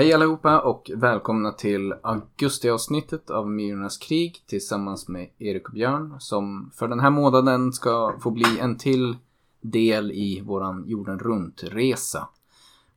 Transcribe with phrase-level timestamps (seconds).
[0.00, 6.70] Hej allihopa och välkomna till augustiavsnittet av Myrornas krig tillsammans med Erik och Björn som
[6.74, 9.16] för den här månaden ska få bli en till
[9.60, 12.28] del i våran jorden runt-resa.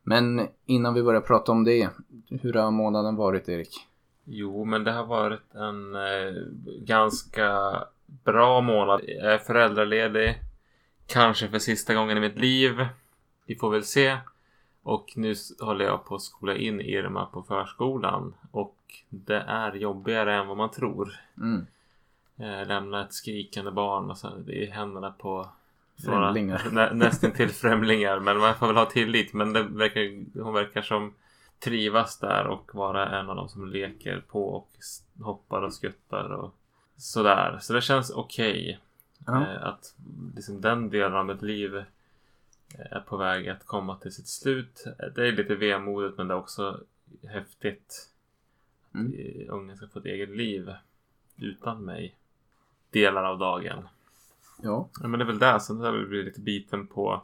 [0.04, 1.90] Men innan vi börjar prata om det,
[2.30, 3.88] hur har månaden varit Erik?
[4.24, 6.34] Jo, men det har varit en eh,
[6.82, 9.02] ganska bra månad.
[9.08, 10.36] Jag är föräldraledig.
[11.08, 12.86] Kanske för sista gången i mitt liv.
[13.46, 14.18] Vi får väl se.
[14.84, 18.34] Och nu håller jag på att skola in Irma på förskolan.
[18.52, 18.78] Och
[19.10, 21.20] det är jobbigare än vad man tror.
[21.38, 21.66] Mm.
[22.38, 25.48] Eh, lämna ett skrikande barn och så i händerna på
[26.06, 26.68] Främlingar.
[26.72, 28.20] Nä, nästan till främlingar.
[28.20, 29.34] Men man får väl ha tillit.
[29.34, 31.14] Men det verkar, hon verkar som
[31.60, 34.70] trivas där och vara en av dem som leker på och
[35.22, 36.56] hoppar och skuttar och
[36.98, 37.58] sådär.
[37.62, 38.80] Så det känns okej.
[39.26, 39.42] Ja.
[39.42, 39.96] Eh, att
[40.36, 41.84] liksom den delen av mitt liv
[42.78, 44.84] är på väg att komma till sitt slut.
[45.16, 46.80] Det är lite vemodigt men det är också
[47.24, 48.10] häftigt.
[48.92, 49.50] Att Mm.
[49.50, 50.74] ungen ska få ett eget liv
[51.38, 52.16] utan mig.
[52.90, 53.88] Delar av dagen.
[54.62, 54.90] Ja.
[55.02, 55.60] Ja men det är väl det.
[55.60, 57.22] Sen har jag blivit lite biten på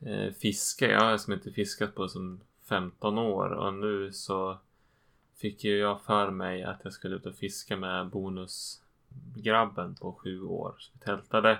[0.00, 0.90] eh, fiske.
[0.90, 4.58] Jag har som inte fiskat på som 15 år och nu så
[5.36, 10.42] fick ju jag för mig att jag skulle ut och fiska med bonusgrabben på sju
[10.42, 10.74] år.
[10.78, 11.58] Så vi tältade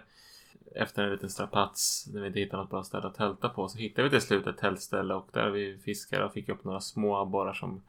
[0.74, 3.78] efter en liten strapats när vi inte hittade något bra ställe att tälta på så
[3.78, 7.16] hittade vi till slut ett tältställe och där vi fiskade och fick upp några små
[7.16, 7.82] abborrar som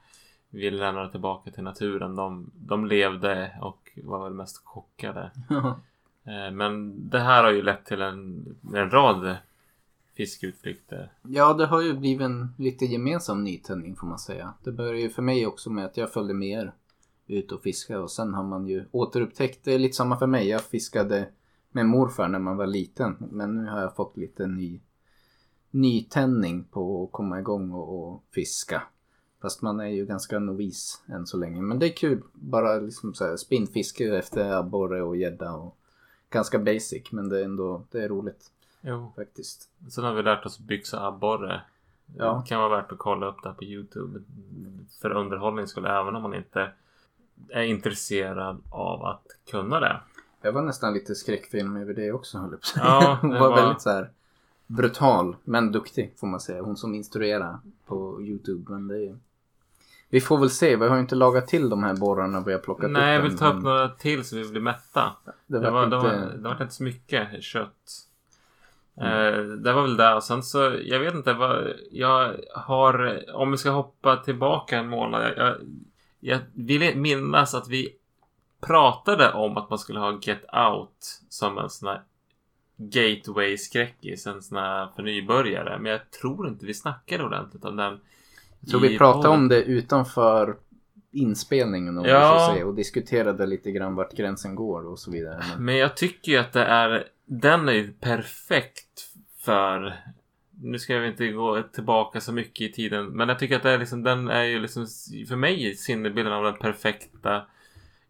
[0.49, 2.15] vi lämnade tillbaka till naturen.
[2.15, 5.31] De, de levde och var väl mest chockade.
[6.25, 9.37] Eh, Men det här har ju lett till en, en rad
[10.17, 11.11] fiskeutflykter.
[11.21, 14.53] ja, det har ju blivit en lite gemensam nytändning får man säga.
[14.63, 16.73] Det började ju för mig också med att jag följde med er
[17.27, 20.47] ut och fiskade och sen har man ju återupptäckt, det är lite samma för mig.
[20.49, 21.27] Jag fiskade
[21.71, 24.81] med morfar när man var liten men nu har jag fått lite ny
[25.71, 28.83] nytändning på att komma igång och, och fiska.
[29.41, 31.61] Fast man är ju ganska novis än så länge.
[31.61, 32.23] Men det är kul.
[32.33, 35.77] Bara liksom så här spinnfiske efter abborre och gädda och
[36.29, 39.11] ganska basic men det är ändå det är roligt Jo.
[39.15, 39.69] faktiskt.
[39.89, 41.61] Sen har vi lärt oss byxa abborre.
[42.17, 42.41] Ja.
[42.43, 44.19] Det kan vara värt att kolla upp det här på Youtube.
[45.01, 46.71] För underhållning skulle även om man inte
[47.49, 50.01] är intresserad av att kunna det.
[50.41, 52.67] Jag var nästan lite skräckfilm över det också höll jag på.
[52.75, 54.09] Ja, Hon var, var- väldigt så här
[54.67, 56.61] brutal men duktig får man säga.
[56.61, 58.71] Hon som instruerar på Youtube.
[58.71, 59.17] Men det är...
[60.09, 60.75] Vi får väl se.
[60.75, 63.25] Vi har ju inte lagat till de här borrarna vi har plockat Nej, jag upp.
[63.25, 65.11] vill än, ta upp men några till så vi blir mätta.
[65.47, 65.95] Det, Det var var, inte...
[65.97, 68.07] det, var, det var inte så mycket kött.
[68.97, 69.11] Mm.
[69.33, 70.13] Eh, det var väl det.
[70.15, 74.87] Och sen så, jag vet inte vad jag har, om vi ska hoppa tillbaka en
[74.87, 75.23] månad.
[75.23, 75.55] Jag, jag,
[76.19, 77.95] jag vill minnas att vi
[78.61, 82.01] pratade om att man skulle ha Get Out som en sån här
[82.77, 85.79] gateway-skräckis, en sån här för nybörjare.
[85.79, 87.99] Men jag tror inte vi snackade ordentligt om den.
[88.59, 89.39] Jag tror vi pratade podden.
[89.39, 90.55] om det utanför
[91.11, 92.49] inspelningen om Ja.
[92.53, 95.43] vi se, och diskuterade lite grann vart gränsen går och så vidare.
[95.49, 95.65] Men...
[95.65, 99.07] Men jag tycker ju att det är, den är ju perfekt
[99.39, 99.93] för,
[100.61, 103.71] nu ska jag inte gå tillbaka så mycket i tiden, men jag tycker att det
[103.71, 104.87] är liksom, den är ju liksom
[105.29, 107.45] för mig sinnebilden av den perfekta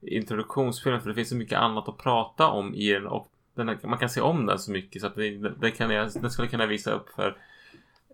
[0.01, 3.99] introduktionsfilmen för det finns så mycket annat att prata om i den och den man
[3.99, 5.15] kan se om den så mycket så att
[5.59, 7.37] det kan den skulle kunna visa upp för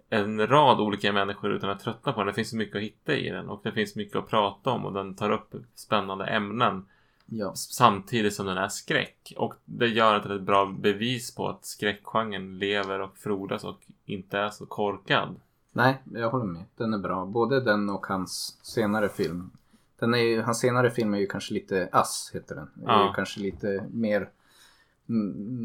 [0.10, 2.28] en rad olika människor utan att tröttna på den.
[2.28, 4.86] Det finns så mycket att hitta i den och det finns mycket att prata om
[4.86, 6.86] och den tar upp spännande ämnen
[7.30, 7.52] Ja.
[7.56, 9.34] samtidigt som den är skräck.
[9.38, 13.64] Och det gör att det är ett bra bevis på att skräckgenren lever och frodas
[13.64, 15.36] och inte är så korkad.
[15.72, 16.64] Nej, jag håller med.
[16.76, 17.26] Den är bra.
[17.26, 19.52] Både den och hans senare film.
[20.00, 22.70] Den är ju, hans senare film är ju kanske lite ass, heter den.
[22.76, 23.08] Det är Ja.
[23.08, 24.30] ju kanske lite mer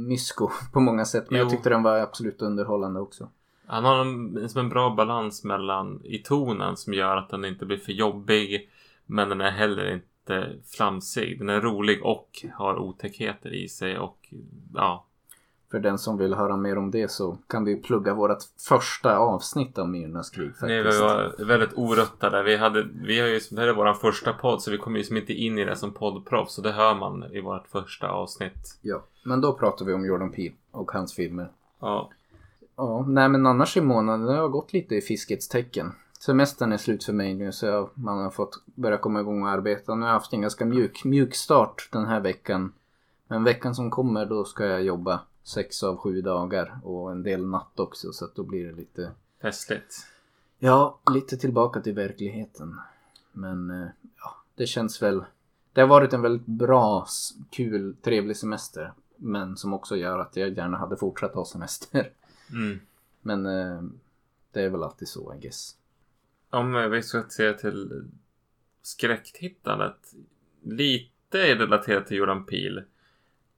[0.09, 1.31] mysko på många sätt.
[1.31, 1.51] Men jag Jo.
[1.51, 3.29] tyckte den var absolut underhållande också.
[3.67, 7.67] Han har en, som en bra balans mellan i tonen som gör att den inte
[7.67, 8.71] blir för jobbig.
[9.07, 11.39] Men den är heller inte flamsig.
[11.39, 14.35] Den är rolig och har otäckheter i sig och
[14.75, 15.07] ja.
[15.73, 18.39] För den som vill höra mer om det så kan vi plugga vårt
[18.69, 21.01] första avsnitt av Myrornas krig Nej, faktiskt.
[21.01, 22.43] vi var väldigt oruttade.
[22.43, 25.05] Vi, hade, vi har ju, det här är vår första podd så vi kommer ju
[25.05, 26.55] som inte in i det som poddproffs.
[26.55, 28.79] Så det hör man i vårt första avsnitt.
[28.83, 31.49] Ja, men då pratar vi om Jordan Peele och hans filmer.
[31.81, 32.11] Ja,
[32.77, 35.93] Ja, nej men annars i månaden har gått lite i fiskets tecken.
[36.21, 39.49] Semestern är slut för mig nu så jag, man har fått börja komma igång och
[39.49, 39.95] arbeta.
[39.95, 42.73] Nu har jag haft en ganska mjuk, mjuk start den här veckan.
[43.29, 47.47] Men veckan som kommer då ska jag jobba sex av sju dagar och en del
[47.47, 49.11] natt också så att då blir det lite
[49.43, 50.07] festligt.
[50.59, 52.81] Ja, lite tillbaka till verkligheten.
[53.33, 55.25] Men eh, ja, det känns väl.
[55.73, 57.07] Det har varit en väldigt bra,
[57.51, 58.93] kul, trevlig semester.
[59.17, 62.11] Men som också gör att jag gärna hade fortsatt ha semester.
[62.53, 62.81] Mm.
[63.21, 63.83] Men eh,
[64.53, 65.77] det är väl alltid så, I guess.
[66.51, 68.05] om vi ska se till
[68.83, 70.15] skräcktittandet.
[70.63, 72.85] Lite relaterat till Jordan Peele.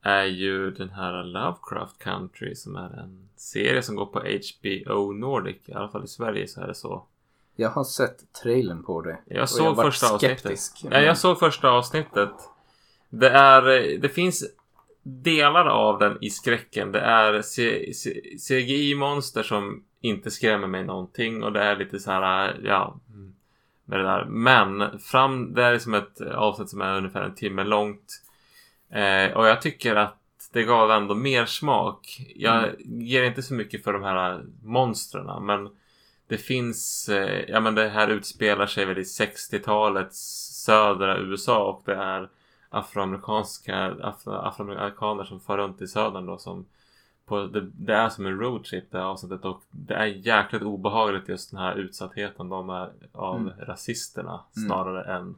[0.07, 5.57] Är ju den här Lovecraft Country som är en serie som går på HBO Nordic.
[5.65, 7.05] I alla fall i Sverige så är det så.
[7.55, 9.17] Jag har sett trailern på det.
[9.25, 10.59] Jag såg jag första avsnittet.
[10.83, 12.29] men- Ja, jag såg första avsnittet.
[13.09, 13.61] Det är,
[13.97, 14.43] det finns
[15.03, 16.91] delar av den i skräcken.
[16.91, 17.41] Det är
[18.37, 22.99] CGI-monster som inte skrämmer mig någonting och det är lite så här, ja,
[23.85, 24.25] med det där.
[24.25, 28.21] Men fram, det är som ett avsnitt som är ungefär en timme långt.
[28.95, 30.17] Eh, och jag tycker att
[30.53, 32.21] det gav ändå mer smak.
[32.35, 35.69] Jag ger inte så mycket för de här monstren men
[36.27, 40.17] det finns, eh, ja men det här utspelar sig väl i 60-talets
[40.65, 42.29] södra USA och det är
[42.69, 46.65] afroamerikanska afro, afroamerikaner som far runt i södern då som
[47.25, 51.29] på, det, det är som en roadtrip det här avsnittet och det är jäkligt obehagligt
[51.29, 53.53] just den här utsattheten de är av Mm.
[53.59, 54.67] rasisterna Mm.
[54.69, 55.35] snarare än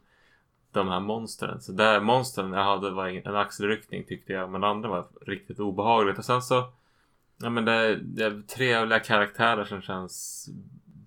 [0.78, 1.62] de här monstren.
[1.62, 6.18] Så där monstren jag hade var en axelryckning tyckte jag men andra var riktigt obehagligt
[6.18, 6.70] och sen så
[7.38, 10.46] Ja men det, det är trevliga karaktärer som känns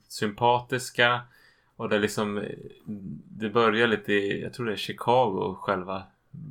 [0.08, 1.20] sympatiska.
[1.76, 2.44] Och det är liksom
[3.28, 6.02] Det börjar lite i, jag tror det är Chicago själva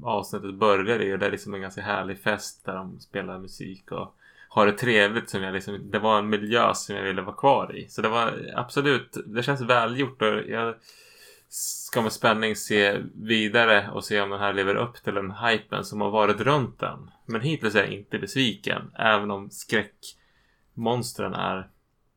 [0.03, 3.91] avsnittet börjar i och det är liksom en ganska härlig fest där de spelar musik
[3.91, 4.15] och
[4.49, 7.75] har det trevligt som jag liksom, det var en miljö som jag ville vara kvar
[7.75, 7.89] i.
[7.89, 10.75] Så det var absolut, det känns välgjort och jag
[11.49, 15.85] ska med spänning se vidare och se om den här lever upp till den hypen
[15.85, 17.11] som har varit runt den.
[17.25, 18.91] Men hittills är jag inte besviken.
[18.95, 21.69] Även om skräckmonstren är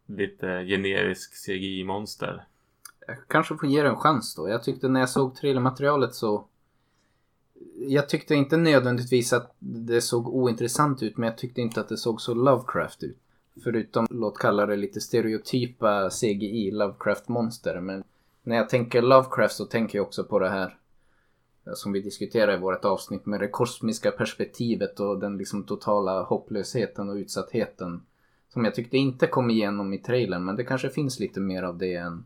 [0.06, 2.46] lite generisk CGI-monster.
[3.06, 4.48] Jag kanske får ge det en chans då.
[4.48, 6.46] Jag tyckte när jag såg trailermaterialet så...
[7.76, 11.96] Jag tyckte inte nödvändigtvis att det såg ointressant ut men jag tyckte inte att det
[11.96, 13.18] såg så Lovecraft ut.
[13.64, 17.80] Förutom, låt kalla det lite stereotypa CGI Lovecraft-monster.
[17.80, 18.04] Men
[18.42, 20.76] när jag tänker Lovecraft så tänker jag också på det här
[21.66, 26.22] eh, som vi diskuterade i vårt avsnitt med det kosmiska perspektivet och den liksom totala
[26.22, 28.02] hopplösheten och utsattheten.
[28.48, 31.78] Som jag tyckte inte kom igenom i trailern men det kanske finns lite mer av
[31.78, 32.24] det än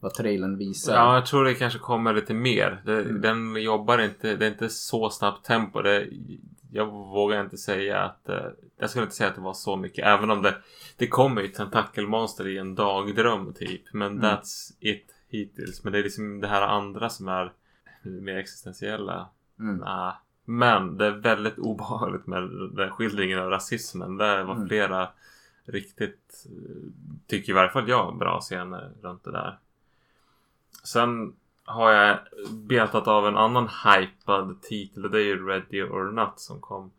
[0.00, 0.94] vad trailern visar.
[0.94, 2.82] Ja, jag tror det kanske kommer lite mer.
[2.86, 3.20] Det, Mm.
[3.20, 5.82] Den jobbar inte, det är inte så snabbt tempo.
[5.82, 6.08] Det,
[6.72, 8.36] jag vågar inte säga att, eh,
[8.78, 10.06] jag skulle inte säga att det var så mycket.
[10.06, 10.54] Även om det,
[10.96, 13.82] det kommer ju tentakelmonster i en dagdröm typ.
[13.92, 14.22] Men Mm.
[14.24, 15.84] that's it hittills.
[15.84, 17.52] Men det är liksom det här andra som är
[18.02, 19.28] mer existentiella.
[19.58, 19.76] Mm.
[19.76, 20.14] Nah.
[20.44, 22.42] Men det är väldigt obehagligt med
[22.76, 24.16] den skildringen av rasismen.
[24.16, 24.68] Det var Mm.
[24.68, 25.08] flera
[25.64, 26.92] riktigt, eh,
[27.26, 29.58] tycker i varje fall jag, bra scener runt det där.
[30.84, 31.34] Sen
[31.64, 32.18] har jag
[32.50, 36.90] betat av en annan hypad titel och det är ju Ready or Not som kom.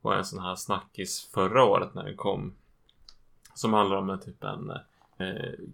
[0.00, 2.52] Var en sån här snackis förra året när den kom.
[3.54, 4.76] Som handlar om en typ en eh,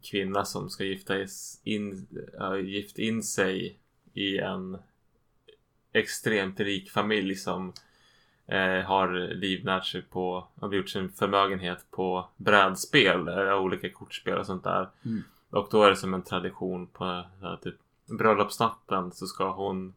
[0.03, 1.15] kvinna som ska gifta
[1.65, 2.07] in,
[2.41, 3.79] äh, gift in sig
[4.15, 4.79] i en
[5.93, 7.73] extremt rik familj som
[8.47, 14.47] eh, har livnärt sig på, har gjort sin förmögenhet på brädspel, eh, olika kortspel och
[14.47, 14.89] sånt där.
[15.05, 15.23] Mm.
[15.51, 17.77] Och då är det som en tradition på eh, typ
[18.07, 19.95] bröllopsnatten så ska hon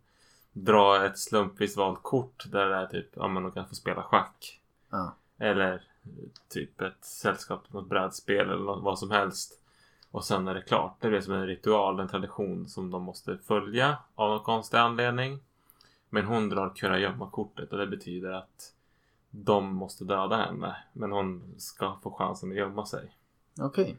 [0.51, 4.03] dra ett slumpvis valt kort där det är typ, ja men hon kan få spela
[4.03, 4.59] schack.
[4.89, 5.15] Ja.
[5.37, 5.79] Eller eh,
[6.49, 9.61] typ ett sällskap, något brädspel eller något, vad som helst.
[10.11, 10.97] Och sen är det klart.
[10.99, 15.39] Det blir som en ritual, en tradition som de måste följa av någon konstig anledning.
[16.09, 18.73] Men hon drar kurragömma-kortet och det betyder att
[19.29, 20.75] de måste döda henne.
[20.93, 23.15] Men hon ska få chansen att gömma sig.
[23.59, 23.97] Okej.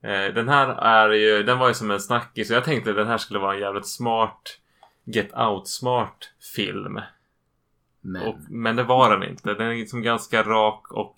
[0.00, 2.96] Eh, den här är ju, den var ju som en snackis så jag tänkte att
[2.96, 4.58] den här skulle vara en jävligt smart
[5.04, 7.00] Get Out-smart film.
[8.12, 8.28] Men.
[8.28, 9.54] Och, men det var den inte.
[9.54, 11.14] Den är liksom ganska rak och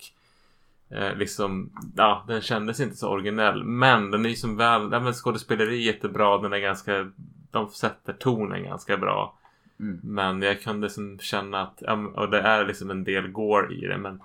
[0.89, 3.63] eh, liksom, ja, den kändes inte så originell.
[3.63, 6.37] Men den är ju som väl, ja, men skådespeleriet är bra.
[6.37, 7.11] Den är ganska,
[7.51, 9.37] de sätter tonen ganska bra.
[9.79, 9.99] Mm.
[10.03, 11.81] Men jag kunde liksom känna att,
[12.15, 14.19] och det är liksom en del gore i det men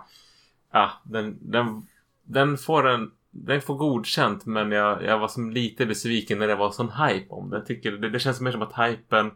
[0.77, 1.87] Ja, den, den,
[2.25, 6.55] den får en den får godkänt men jag, jag var som lite besviken när det
[6.55, 7.57] var sån hype om det.
[7.57, 9.31] Jag tycker det, det känns mer som att hypen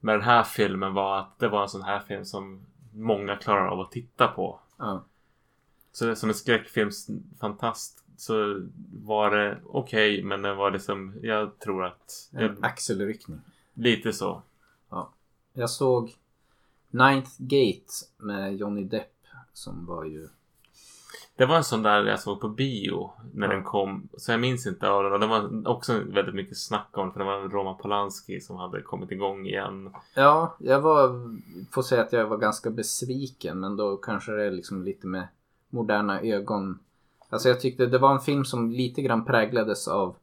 [0.00, 3.66] med den här filmen var att det var en sån här film som många klarar
[3.68, 4.60] av att titta på.
[4.78, 5.04] Ja.
[5.92, 8.66] Så det, som en skräckfilmsfantast så
[9.04, 13.40] var det okej men den var liksom, jag tror att, jag, En axelryckning.
[13.74, 14.42] lite så.
[15.52, 16.14] Jag såg
[16.90, 19.12] Ninth Gate med Johnny Depp
[19.52, 20.28] som var ju...
[21.36, 23.52] Det var en sån där jag såg på bio när Ja.
[23.54, 24.08] den kom.
[24.16, 25.12] Så jag minns inte av den.
[25.12, 27.12] Och det var också väldigt mycket snack om.
[27.12, 29.90] För det var Roman Polanski som hade kommit igång igen.
[30.14, 31.08] Ja, jag var...
[31.72, 35.28] Får säga att jag var ganska besviken men då kanske det är liksom lite med
[35.70, 36.78] moderna ögon.
[37.28, 40.16] Alltså jag tyckte det var en film som lite grann präglades av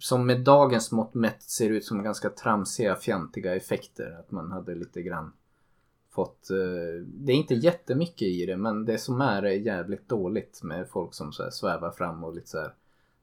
[0.00, 4.16] som med dagens mått mätt ser ut som ganska tramsiga, fjantiga effekter.
[4.20, 5.32] Att man hade lite grann
[6.10, 6.50] fått...
[6.50, 10.88] Eh, det är inte jättemycket i det men det som är är jävligt dåligt med
[10.88, 12.72] folk som så här svävar fram och lite så här,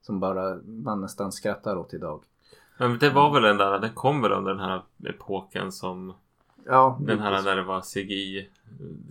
[0.02, 2.24] Som bara man nästan skrattar åt idag.
[2.78, 6.14] Men det var väl den där, den kom väl under den här epoken som
[6.66, 8.50] Ja, den här där det var CGI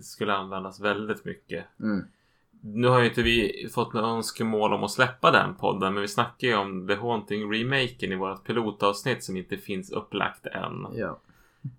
[0.01, 1.65] skulle användas väldigt mycket.
[1.81, 2.05] Mm.
[2.61, 6.09] Nu har ju inte vi fått några önskemål om att släppa den podden men vi
[6.09, 10.87] snackar ju om The Haunting remaken i vårt pilotavsnitt som inte finns upplagt än.
[10.95, 11.19] Ja.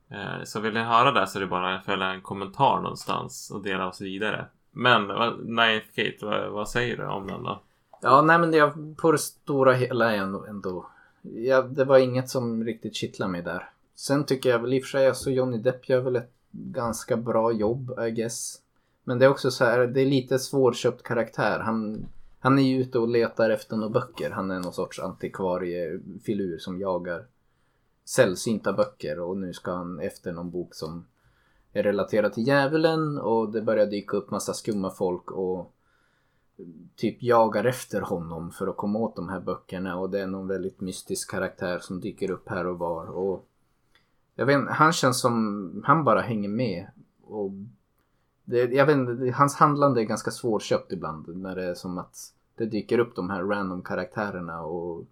[0.10, 3.52] Eh, så vill ni höra det så är det bara att följa en kommentar någonstans
[3.54, 4.46] och dela oss vidare.
[4.72, 7.62] Men vad- Ninth Gate, vad, vad säger du om den då?
[8.02, 10.46] Ja, nej men det, på det stora hela är ändå...
[10.46, 10.86] ändå
[11.22, 13.70] ja, det var inget som riktigt kittlade mig där.
[13.96, 17.18] Sen tycker jag väl i och för sig, alltså Johnny Depp gör väl ett ganska
[17.18, 18.62] bra jobb, I guess.
[19.04, 21.60] Men det är också så här, det är lite svårköpt karaktär.
[21.60, 22.06] Han,
[22.40, 24.32] han är ju ute och letar efter några böcker.
[24.32, 27.26] Han är någon sorts antikvariefilur som jagar
[28.08, 31.06] sällsynta böcker och nu ska han efter någon bok som
[31.74, 35.74] är relaterad till djävulen och det börjar dyka upp massa skumma folk och
[36.96, 40.48] typ jagar efter honom för att komma åt de här böckerna och det är någon
[40.48, 43.46] väldigt mystisk karaktär som dyker upp här och var och
[44.36, 46.88] jag vet inte, han känns som han bara hänger med
[47.24, 47.52] och
[48.46, 52.34] det, jag vet inte, hans handlande är ganska svårköpt ibland när det är som att
[52.56, 55.04] det dyker upp de här random karaktärerna och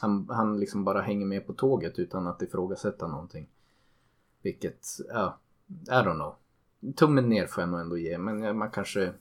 [0.00, 3.48] han, han liksom bara hänger med på tåget utan att ifrågasätta någonting.
[4.42, 6.34] Vilket, ja, I don't know.
[6.96, 9.12] Tummen ner får jag nog ändå ge men ja, man kanske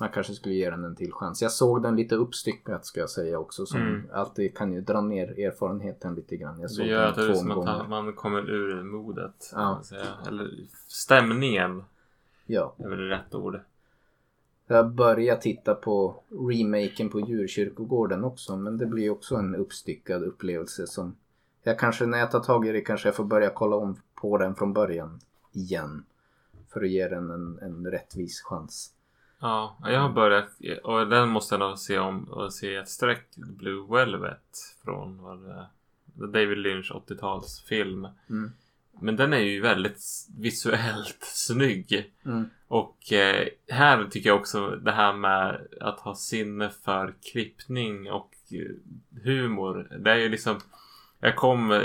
[0.00, 1.42] man kanske skulle ge den en till chans.
[1.42, 3.66] Jag såg den lite uppstyckat ska jag säga också.
[3.66, 4.02] Som Mm.
[4.12, 6.60] alltid kan ju dra ner erfarenheten lite grann.
[6.60, 9.50] Jag Det såg gör att det är som att man kommer ur modet.
[9.54, 9.82] Ja.
[10.26, 10.50] Eller
[10.88, 11.84] stämningen
[12.46, 12.74] Ja.
[12.78, 13.60] är väl rätt ord.
[14.66, 18.56] Jag börjar titta på remaken på djurkyrkogården också.
[18.56, 21.16] Men det blir också en uppstyckad upplevelse som
[21.62, 24.38] jag kanske när jag tar tag i det kanske jag får börja kolla om på
[24.38, 25.20] den från början
[25.52, 26.04] igen.
[26.72, 28.92] För att ge den en, en rättvis chans.
[29.40, 30.48] Ja, jag har börjat
[30.82, 35.38] och den måste jag nog se om och se ett streck Blue Velvet från vad
[35.38, 35.66] det är,
[36.26, 38.08] David Lynch 80-talsfilm.
[38.30, 38.50] Mm.
[39.00, 40.00] Men den är ju väldigt
[40.38, 42.12] visuellt snygg.
[42.24, 42.50] Mm.
[42.68, 48.30] Och eh, här tycker jag också det här med att ha sinne för klippning och
[48.52, 49.98] eh, humor.
[49.98, 50.60] Det är ju liksom
[51.20, 51.82] Jag kom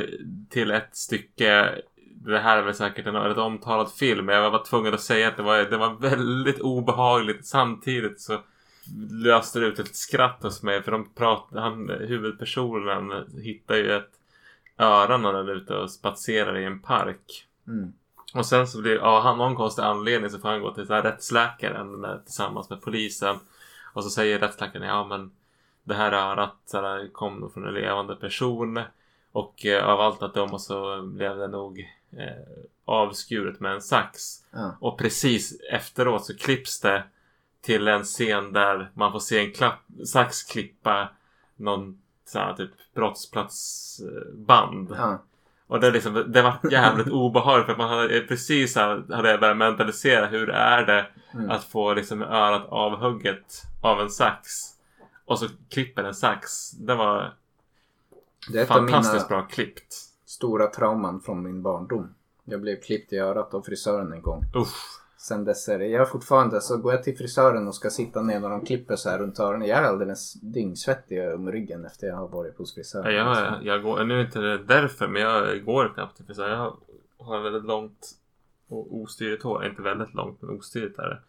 [0.49, 1.81] till ett stycke
[2.25, 5.27] Det här är väl säkert en väldigt omtalad film men jag var tvungen att säga
[5.27, 8.39] att det var, det var väldigt obehagligt samtidigt så
[9.23, 14.11] löste det ut ett skratt hos mig för de pratade, han, huvudpersonen hittar ju ett
[14.77, 17.47] öra när han är ute och spatserar i en park.
[17.67, 17.93] Mm.
[18.33, 20.93] Och sen så blir av han någon konstig anledning så får han gå till så
[20.93, 23.39] här rättsläkaren med, tillsammans med polisen.
[23.93, 25.31] Och så säger rättsläkaren ja men
[25.83, 26.73] det här örat
[27.11, 28.79] kom nog från en levande person.
[29.31, 31.79] Och eh, av allt att döma så blev det nog
[32.11, 34.19] eh, avskuret med en sax.
[34.51, 34.75] Ja.
[34.79, 37.03] Och precis efteråt så klipps det
[37.61, 41.09] till en scen där man får se en klapp, sax klippa
[41.55, 44.95] någon sån här typ brottsplatsband.
[44.97, 45.19] Ja.
[45.71, 50.49] Och det, liksom, det var jävligt obehagligt för man hade precis hade börjat mentalisera hur
[50.49, 51.49] är det Mm.
[51.51, 54.49] att få liksom örat avhugget av en sax.
[55.25, 56.71] Och så klipper en sax.
[56.71, 57.33] Det var
[58.53, 59.93] Det fantastiskt bra klippt.
[60.25, 62.13] stora trauman från min barndom.
[62.43, 64.43] Jag blev klippt i örat av frisören en gång.
[64.55, 65.00] Usch.
[65.21, 68.39] Sen dess är det, jag fortfarande, så går jag till frisören och ska sitta ner
[68.39, 69.67] när de klipper så här runt öronen.
[69.67, 73.15] Jag är alldeles dyngsvettig om ryggen efter jag har varit hos frisören.
[73.15, 76.49] Ja, jag, jag går, nu är inte det därför men jag går knappt till frisör.
[76.49, 76.77] Jag
[77.17, 78.11] har väldigt långt
[78.67, 79.65] och ostyrigt hår.
[79.65, 81.19] Inte väldigt långt men ostyrigt är det.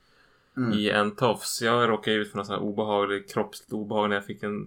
[0.57, 0.73] Mm.
[0.73, 1.63] I en tofs.
[1.63, 4.67] Jag råkade ut för någon sån här obehaglig kroppsligt obehag när jag fick en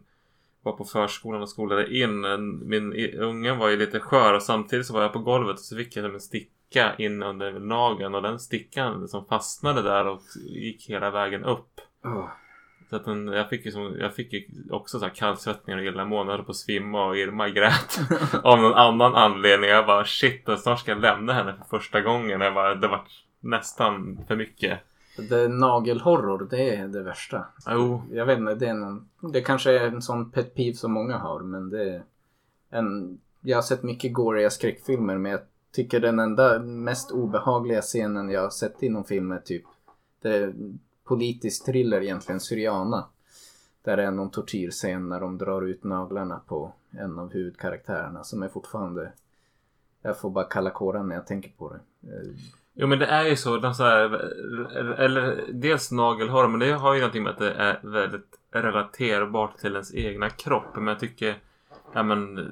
[0.63, 2.21] var på förskolan och skolade in.
[2.67, 5.75] Min unge var ju lite skör och samtidigt så var jag på golvet och så
[5.75, 6.19] fick jag en
[6.75, 11.81] sticka in under nageln och den stickan som fastnade där och gick hela vägen upp.
[12.05, 12.29] Åh.
[12.89, 15.85] Så att den, jag fick ju som, jag fick ju också så här kallsvettningar och
[15.85, 16.31] illamående.
[16.31, 17.99] Jag höll på att svimma och Irma grät.
[18.43, 19.69] av någon annan anledning.
[19.69, 22.41] Jag bara shit, snart ska jag lämna henne för första gången.
[22.41, 23.01] Jag bara, det var
[23.39, 24.79] nästan för mycket.
[25.29, 27.45] Det nagelhorror, det är det värsta.
[27.69, 30.91] Jo, Jag vet inte, det är någon, det kanske är en sån pet peeve som
[30.91, 32.03] många har men det är
[32.69, 35.41] en, jag har sett mycket goriga skräckfilmer men jag
[35.75, 39.63] tycker den enda mest obehagliga scenen jag har sett inom film är typ
[40.21, 40.53] det är
[41.03, 43.05] politisk thriller egentligen, Syriana.
[43.83, 48.43] Där det är någon tortyrscen när de drar ut naglarna på en av huvudkaraktärerna som
[48.43, 49.11] är fortfarande
[50.01, 52.09] jag får bara kalla kåren när jag tänker på det.
[52.09, 52.29] Eh,
[52.73, 54.03] jo men det är ju så, De så här,
[54.99, 59.71] eller dels nagelhår men det har ju någonting med att det är väldigt relaterbart till
[59.71, 60.75] ens egna kropp.
[60.75, 61.37] Men jag tycker
[61.93, 62.51] ja men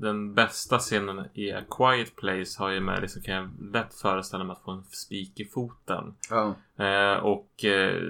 [0.00, 4.44] den bästa scenen i A Quiet Place har ju med liksom kan jag lätt föreställa
[4.44, 6.14] mig att få en spik i foten.
[6.30, 6.54] Ja.
[6.84, 8.02] Eh, och eh,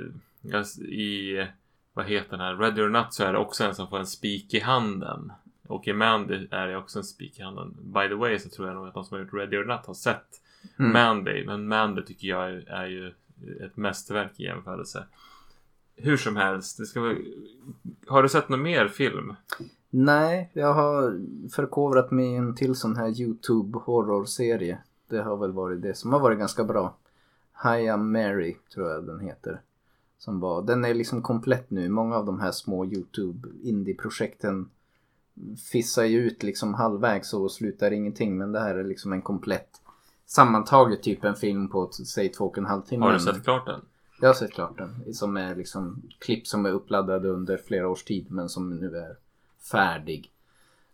[0.79, 1.47] i
[1.93, 4.07] vad heter den här Ready or Not så är det också en som får en
[4.07, 5.33] spik i handen.
[5.69, 7.77] Och i Mandy är det också en spik i handen.
[7.81, 9.87] By the way så tror jag nog att de som har gjort Ready or Not
[9.87, 10.41] har sett
[10.79, 10.93] Mm.
[10.93, 11.47] Mandy.
[11.47, 13.09] Men Mandy tycker jag är, är ju
[13.65, 15.07] ett mästerverk i jämförelse.
[15.97, 16.79] Hur som helst.
[16.79, 17.17] Det ska vara...
[18.07, 19.35] Har du sett någon mer film?
[19.91, 24.79] Nej, jag har förkovrat mig i en till sån här YouTube horrorserie.
[25.09, 26.97] Det har väl varit det som har varit ganska bra.
[27.63, 29.61] Hi I'm Mary tror jag den heter.
[30.19, 31.89] Som var, den är liksom komplett nu.
[31.89, 34.71] Många av de här små YouTube indie-projekten
[35.73, 38.39] fissar ju ut liksom halvvägs och slutar ingenting.
[38.39, 39.81] Men det här är liksom en komplett
[40.27, 43.05] sammantaget typ en film på säg två och en halv timme.
[43.05, 43.81] Har du sett klart den?
[44.21, 45.15] Jag har sett klart den.
[45.15, 49.17] Som är liksom klipp som är uppladdade under flera års tid men som nu är
[49.71, 50.33] färdig.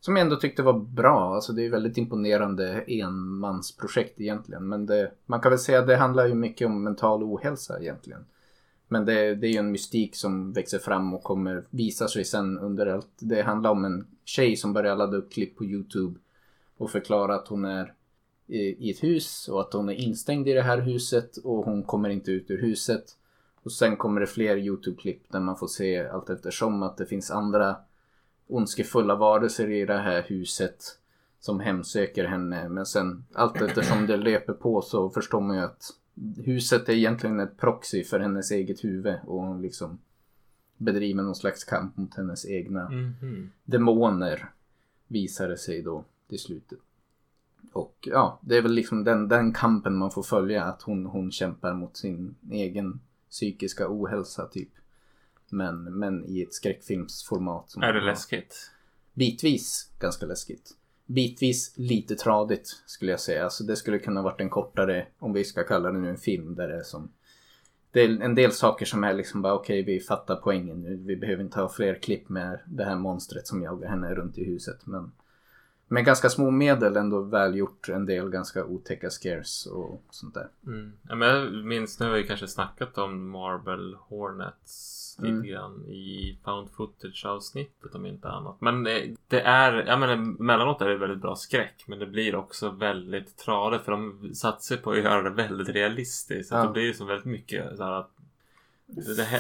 [0.01, 1.35] Som jag ändå tyckte var bra.
[1.35, 4.69] Alltså det är väldigt imponerande enmansprojekt egentligen.
[4.69, 8.25] Men det, man kan väl säga att det handlar ju mycket om mental ohälsa egentligen.
[8.89, 12.59] Men det, det är ju en mystik som växer fram och kommer visa sig sen
[12.59, 13.09] under allt.
[13.19, 16.21] Det handlar om en tjej som börjar ladda upp klipp på YouTube
[16.77, 17.93] och förklara att hon är
[18.47, 21.83] i, i ett hus och att hon är instängd i det här huset och hon
[21.83, 23.05] kommer inte ut ur huset.
[23.63, 27.31] Och sen kommer det fler YouTube-klipp där man får se allt eftersom att det finns
[27.31, 27.77] andra
[28.47, 30.85] ondskefulla varelser i det här huset
[31.41, 32.69] som hemsöker henne.
[32.69, 35.91] Men sen allt eftersom det löper på så förstår man ju att
[36.45, 39.99] huset är egentligen ett proxy för hennes eget huvud och hon liksom
[40.77, 43.51] bedriver någon slags kamp mot hennes egna Mhm.
[43.65, 44.51] demoner
[45.09, 46.79] visar det sig då till slutet.
[47.73, 51.31] Och ja, det är väl liksom den, den kampen man får följa att hon, hon
[51.31, 54.69] kämpar mot sin egen psykiska ohälsa typ.
[55.51, 57.71] Men, men i ett skräckfilmsformat.
[57.71, 58.71] Som Är det läskigt?
[59.15, 60.71] Bitvis ganska läskigt.
[61.07, 63.45] Bitvis lite tradigt skulle jag säga.
[63.45, 66.55] Alltså det skulle kunna varit en kortare, om vi ska kalla det nu en film
[66.55, 67.13] där det är som
[67.95, 70.97] det är en del saker som är liksom bara okej vi fattar poängen nu.
[70.97, 74.45] Vi behöver inte ha fler klipp med det här monstret som jagar henne runt i
[74.45, 74.87] huset.
[74.87, 75.13] Men
[75.95, 80.49] med ganska små medel ändå välgjort en del ganska otäcka scares och sånt där.
[80.67, 80.93] Mm.
[81.09, 85.47] Ja, men jag minns, nu har vi kanske snackat om Marble Hornets lite Mm.
[85.47, 88.61] grann i Found Footage avsnittet om inte annat.
[88.61, 92.35] Men eh, det är, jag menar emellanåt är det väldigt bra skräck men det blir
[92.35, 96.49] också väldigt tradigt för de satsar på att göra det väldigt realistiskt.
[96.49, 96.63] Så Ja.
[96.67, 98.11] det blir ju som väldigt mycket så här att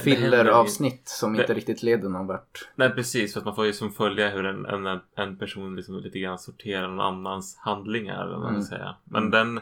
[0.02, 2.68] Filleravsnitt som Det- inte riktigt leder någon vart.
[2.74, 5.98] Nej precis, för att man får ju som följa hur en, en, en person liksom
[5.98, 8.26] lite grann sorterar någon annans handlingar.
[8.26, 8.62] Eller vad Mm.
[8.62, 8.96] säga.
[9.04, 9.30] Men Mm.
[9.30, 9.60] den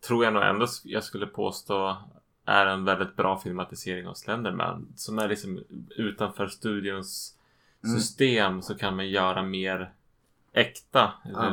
[0.00, 1.96] tror jag nog ändå jag skulle påstå
[2.44, 4.88] är en väldigt bra filmatisering av Slenderman.
[4.96, 5.64] Som är liksom
[5.96, 7.36] utanför studions
[7.84, 7.96] Mm.
[7.98, 9.92] system så kan man göra mer
[10.52, 11.50] äkta Ja.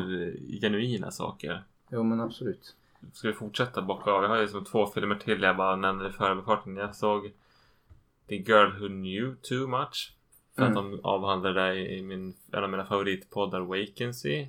[0.62, 1.64] genuina saker.
[1.92, 2.76] Jo men absolut.
[3.14, 4.24] Ska vi fortsätta bocka av?
[4.24, 6.78] Jag har ju som två filmer till jag bara nämner i förbifarten.
[6.78, 7.32] Jag såg
[8.28, 10.14] The Girl Who Knew Too Much.
[10.56, 10.92] För att Mm.
[10.92, 14.48] de avhandlade det i min, en av mina favoritpoddar Vacancy.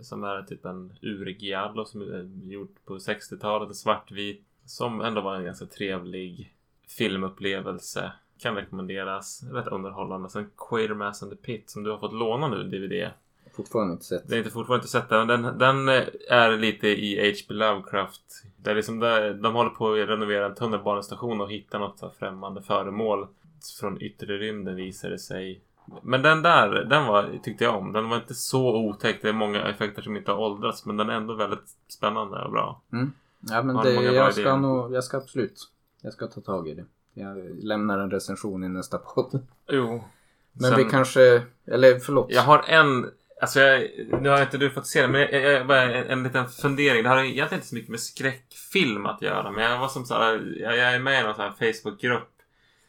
[0.00, 4.44] Som är typ en urgiallo som är gjord på 60-talet, en svartvit.
[4.64, 6.54] Som ändå var en ganska trevlig
[6.88, 8.12] filmupplevelse.
[8.38, 9.42] Kan rekommenderas.
[9.52, 10.28] Rätt underhållande.
[10.28, 13.10] Sen Quatermass and the Pit som du har fått låna nu DVD.
[13.52, 14.28] Fortfarande inte sett.
[14.28, 15.26] Det är inte fortfarande inte sett den.
[15.26, 15.88] men Den, den
[16.28, 17.54] är lite i H.P.
[17.54, 18.22] Lovecraft.
[18.56, 22.62] Det är liksom där, de håller på att renovera en tunnelbanestation och hitta något främmande
[22.62, 23.26] föremål
[23.80, 25.60] från yttre rymden visar det sig.
[26.02, 27.92] Men den där, den var, tyckte jag om.
[27.92, 29.18] Den var inte så otäck.
[29.22, 30.86] Det är många effekter som inte har åldrats.
[30.86, 32.82] Men den är ändå väldigt spännande och bra.
[33.40, 35.70] Ja men det, jag ska nog, jag ska absolut.
[36.02, 36.84] Jag ska ta tag i det.
[37.14, 39.46] Jag lämnar en recension i nästa podd.
[39.68, 40.04] Jo.
[40.52, 42.26] Men vi kanske, eller förlåt.
[42.30, 43.10] Jag har en...
[43.40, 43.88] Alltså jag,
[44.22, 47.02] nu har inte du fått se den, men jag, jag, bara en, en liten fundering.
[47.02, 49.50] Det har egentligen inte så mycket med skräckfilm att göra.
[49.50, 52.32] Men jag var som så här, jag, jag är med i någon så här Facebookgrupp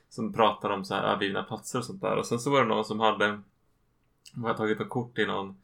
[0.10, 2.16] som pratar om så här övergivna platser och sånt där.
[2.16, 3.42] Och sen så var det någon som hade
[4.44, 5.58] hade tagit ett kort i någon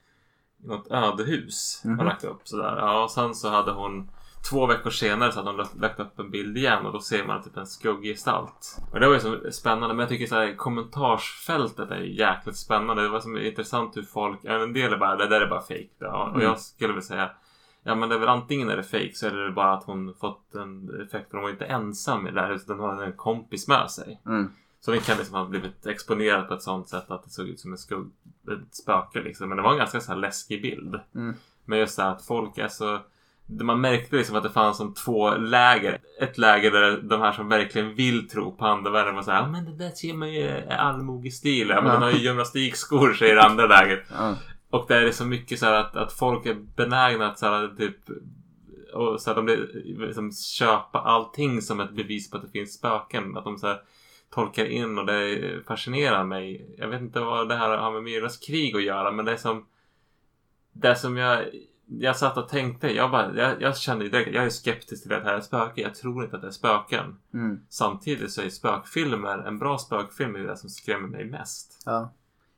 [0.63, 1.99] i något ödehus Mhm.
[1.99, 2.75] och lagt upp sådär.
[2.77, 4.09] Ja, och sen så hade hon
[4.49, 7.43] Två veckor senare så hade hon lagt- upp en bild igen och då ser man
[7.43, 8.77] typ en skuggig gestalt.
[8.91, 13.03] Och det var ju så spännande men jag tycker så här kommentarsfältet är jäkligt spännande.
[13.03, 15.87] Det var så intressant hur folk, en del är bara det där är bara fake.
[15.99, 16.41] Ja, och Mm.
[16.41, 17.29] jag skulle väl säga
[17.83, 20.13] Ja men det är väl antingen är det fake så är det bara att hon
[20.13, 22.67] fått en effekt för hon var inte ensam i det här huset.
[22.67, 24.21] Den har en kompis med sig.
[24.25, 24.51] Mm.
[24.79, 27.59] Så den kan liksom ha blivit exponerad på ett sånt sätt att det såg ut
[27.59, 28.11] som en skugg,
[28.51, 29.49] ett spöke liksom.
[29.49, 30.99] Men det var en ganska så läskig bild.
[31.15, 31.35] Mm.
[31.65, 32.99] Men just det här att folk är så...
[33.49, 35.99] Man märkte liksom att det fanns som två läger.
[36.19, 39.65] Ett läger där de här som verkligen vill tro på andevärlden var såhär, ja men
[39.65, 41.69] det där ser man ju allmogestil.
[41.69, 44.03] Ja men den har ju gymnastikskor säger det andra läget.
[44.17, 44.35] Ja.
[44.69, 47.75] Och det är så mycket så här att, att folk är benägna att så här,
[47.77, 47.97] typ
[48.93, 49.67] och så här, de
[50.05, 53.37] liksom, köpa allting som ett bevis på att det finns spöken.
[53.37, 53.81] Att de så här,
[54.29, 56.75] tolkar in och det fascinerar mig.
[56.77, 59.37] Jag vet inte vad det här har med Myras krig att göra men det är
[59.37, 59.65] som
[60.73, 61.45] det som jag
[61.87, 65.23] jag satt och tänkte, jag, bara, jag, jag kände direkt jag är skeptisk till att
[65.23, 65.83] det här är spöken.
[65.83, 67.15] Jag tror inte att det är spöken.
[67.33, 67.59] Mm.
[67.69, 71.81] Samtidigt så är spökfilmer, en bra spökfilm är det som skrämmer mig mest.
[71.85, 72.13] Ja.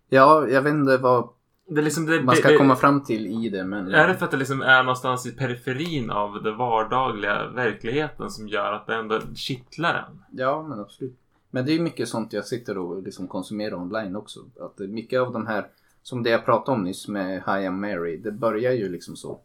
[0.09, 1.29] ja, jag vet inte vad
[1.67, 3.63] Det liksom, det, man ska det, komma fram till i det.
[3.63, 3.93] Men...
[3.93, 8.47] Är det för att det liksom är någonstans i periferin av den vardagliga verkligheten som
[8.47, 10.23] gör att det ändå kittlar en?
[10.31, 11.19] Ja, men absolut.
[11.51, 14.39] Men det är mycket sånt jag sitter och liksom konsumerar online också.
[14.59, 15.67] Att mycket av de här,
[16.01, 19.39] som det jag pratade om nyss med Hi I'm Mary, det börjar ju liksom så.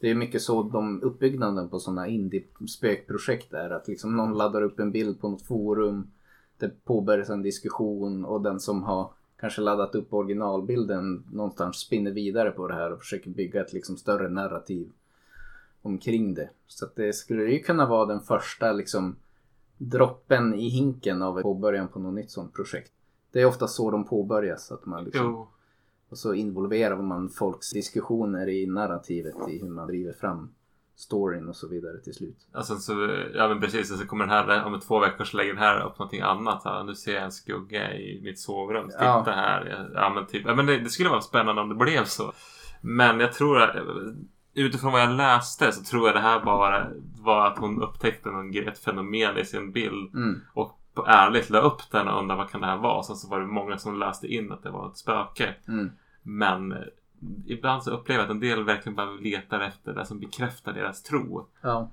[0.00, 3.70] Det är mycket så de uppbyggnaden på sådana indie-spökprojekt är.
[3.70, 6.10] Att liksom någon laddar upp en bild på något forum.
[6.58, 12.50] Det påbörjas en diskussion och den som har kanske laddat upp originalbilden någonstans spinner vidare
[12.50, 14.92] på det här och försöker bygga ett liksom större narrativ
[15.82, 16.50] omkring det.
[16.66, 19.16] Så att det skulle ju kunna vara den första liksom
[19.76, 22.92] droppen i hinken av påbörjan på något nytt sånt projekt.
[23.32, 24.72] Det är ofta så de påbörjas.
[24.72, 25.48] Att man liksom, Jo
[26.10, 30.54] och så involverar man folks diskussioner i narrativet i hur man driver fram
[30.96, 32.36] storyn och så vidare till slut.
[32.52, 32.92] Alltså så,
[33.34, 35.98] ja men precis, så kommer den här om två veckor så lägger den här upp
[35.98, 36.62] någonting annat.
[36.64, 38.86] Ja, nu ser jag en skugga i mitt sovrum.
[38.88, 39.24] Titta Ja.
[39.26, 39.90] här.
[39.94, 42.32] Ja men typ, ja, men det, det skulle vara spännande om det blev så.
[42.80, 43.76] Men jag tror att
[44.54, 46.86] utifrån vad jag läste så tror jag det här bara
[47.20, 50.14] var att hon upptäckte någon, ett fenomen i sin bild.
[50.14, 50.40] Mm.
[50.54, 53.02] Och på ärligt la upp den och undrade vad kan det här vara.
[53.02, 55.54] Sen så var det många som läste in att det var ett spöke.
[55.68, 55.90] Mm.
[56.22, 56.74] Men
[57.46, 61.02] ibland så upplever jag att en del verkligen bara letar efter det som bekräftar deras
[61.02, 61.48] tro.
[61.60, 61.90] Ja.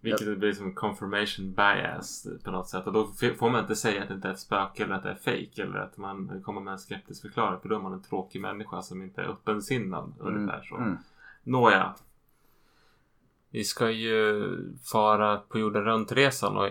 [0.00, 2.86] Vilket blir som confirmation bias på något sätt.
[2.86, 3.06] Och då
[3.38, 5.62] får man inte säga att det inte är ett spöke eller att det är fake
[5.62, 7.60] eller att man kommer med en skeptisk förklaring.
[7.60, 10.14] För då är man en tråkig människa som inte är öppensinnad.
[10.18, 10.76] Ungefär så.
[10.76, 10.98] Mm.
[11.42, 11.94] Nåja.
[13.50, 14.44] Vi ska ju
[14.92, 16.68] fara på jorden runt-resan och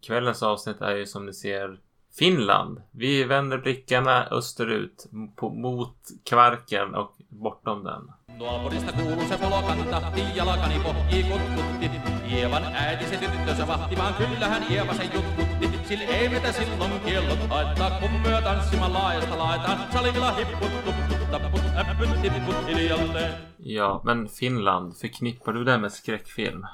[0.00, 1.80] kvällens avsnitt är ju som ni ser
[2.18, 2.82] Finland.
[2.90, 5.96] Vi vänder blickarna österut på, mot
[6.28, 8.12] Kvarken och bortom den.
[8.38, 10.02] Naapurista kuuluu se polokanta,
[10.36, 11.90] jalkani pohjii kutkutti.
[12.34, 15.88] Ievan äiti se tyttönsä vahtimaan, kyllähän Ieva sen jutkutti.
[15.88, 19.92] Sillä ei metä silloin kiellot haittaa, kun myö tanssimaan laajasta laitaan.
[19.92, 23.32] Salilla hipput, tupput, tapput, äppyt, tipput hiljalleen.
[23.58, 26.66] Ja, men Finland, förknippar du det med skräckfilm?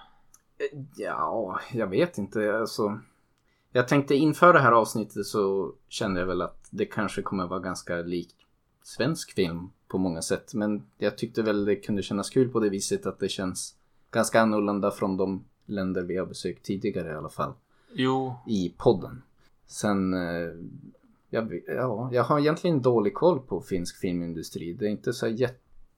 [0.97, 2.59] Ja, jag vet inte.
[2.61, 2.99] Alltså,
[3.77, 7.61] jag tänkte inför det här avsnittet så kände jag väl att det kanske kommer vara
[7.61, 8.37] ganska likt
[8.83, 10.55] svensk film på många sätt.
[10.55, 13.75] Men jag tyckte väl det kunde kännas kul på det viset att det känns
[14.11, 17.53] ganska annorlunda från de länder vi har besökt tidigare i alla fall.
[17.95, 19.23] Jo, I podden.
[19.67, 20.53] Sen, eh,
[21.31, 24.73] jag, ja, jag har egentligen dålig koll på finsk filmindustri.
[24.73, 25.29] Det är inte så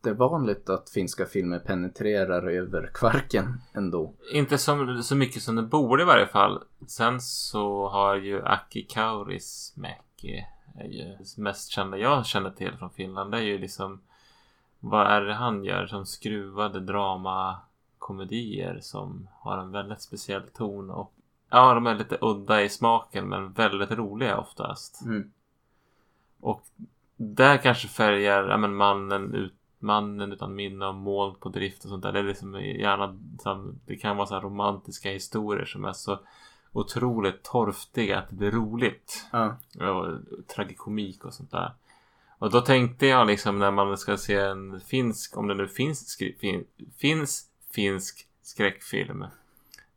[0.06, 4.14] jättevanligt att finska filmer penetrerar över kvarken ändå.
[4.32, 6.62] inte som, så mycket som det borde i varje fall.
[6.88, 10.46] Sen så har ju Aki Kaurismäki
[10.78, 13.32] är ju mest kända jag känner till från Finland.
[13.32, 14.00] Det är ju liksom
[14.80, 21.12] vad är det han gör som skruvade dramakomedier som har en väldigt speciell ton och
[21.50, 25.04] ja, de är lite udda i smaken men väldigt roliga oftast.
[25.04, 25.32] Mm.
[26.40, 26.62] Och
[27.16, 29.55] där kanske färgar ja, men mannen, ut,
[29.86, 32.12] mannen utan minne och moln på drift och sånt där.
[32.12, 33.16] Det är liksom gärna
[33.86, 36.18] det kan vara så här romantiska historier som är så
[36.72, 39.26] otroligt torftiga att det blir roligt.
[39.32, 39.56] Ja.
[39.90, 41.72] Och tragikomik och sånt där.
[42.38, 46.18] Och då tänkte jag liksom när man ska se en finsk, om det nu finns,
[46.40, 46.64] fin,
[46.98, 47.44] finns
[47.74, 49.24] finsk skräckfilm.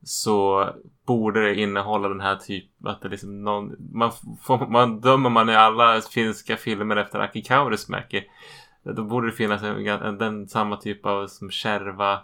[0.04, 0.70] Så
[1.06, 5.50] borde det innehålla den här typen, att det liksom någon, man, får, man dömer man
[5.50, 8.24] i alla finska filmer efter Aki Kaurismäki.
[8.94, 12.20] Då borde det finnas en, en, den samma typ av som kärva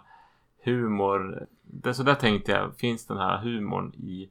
[0.64, 1.46] humor.
[1.62, 4.28] Det, så där tänkte jag, finns den här humorn i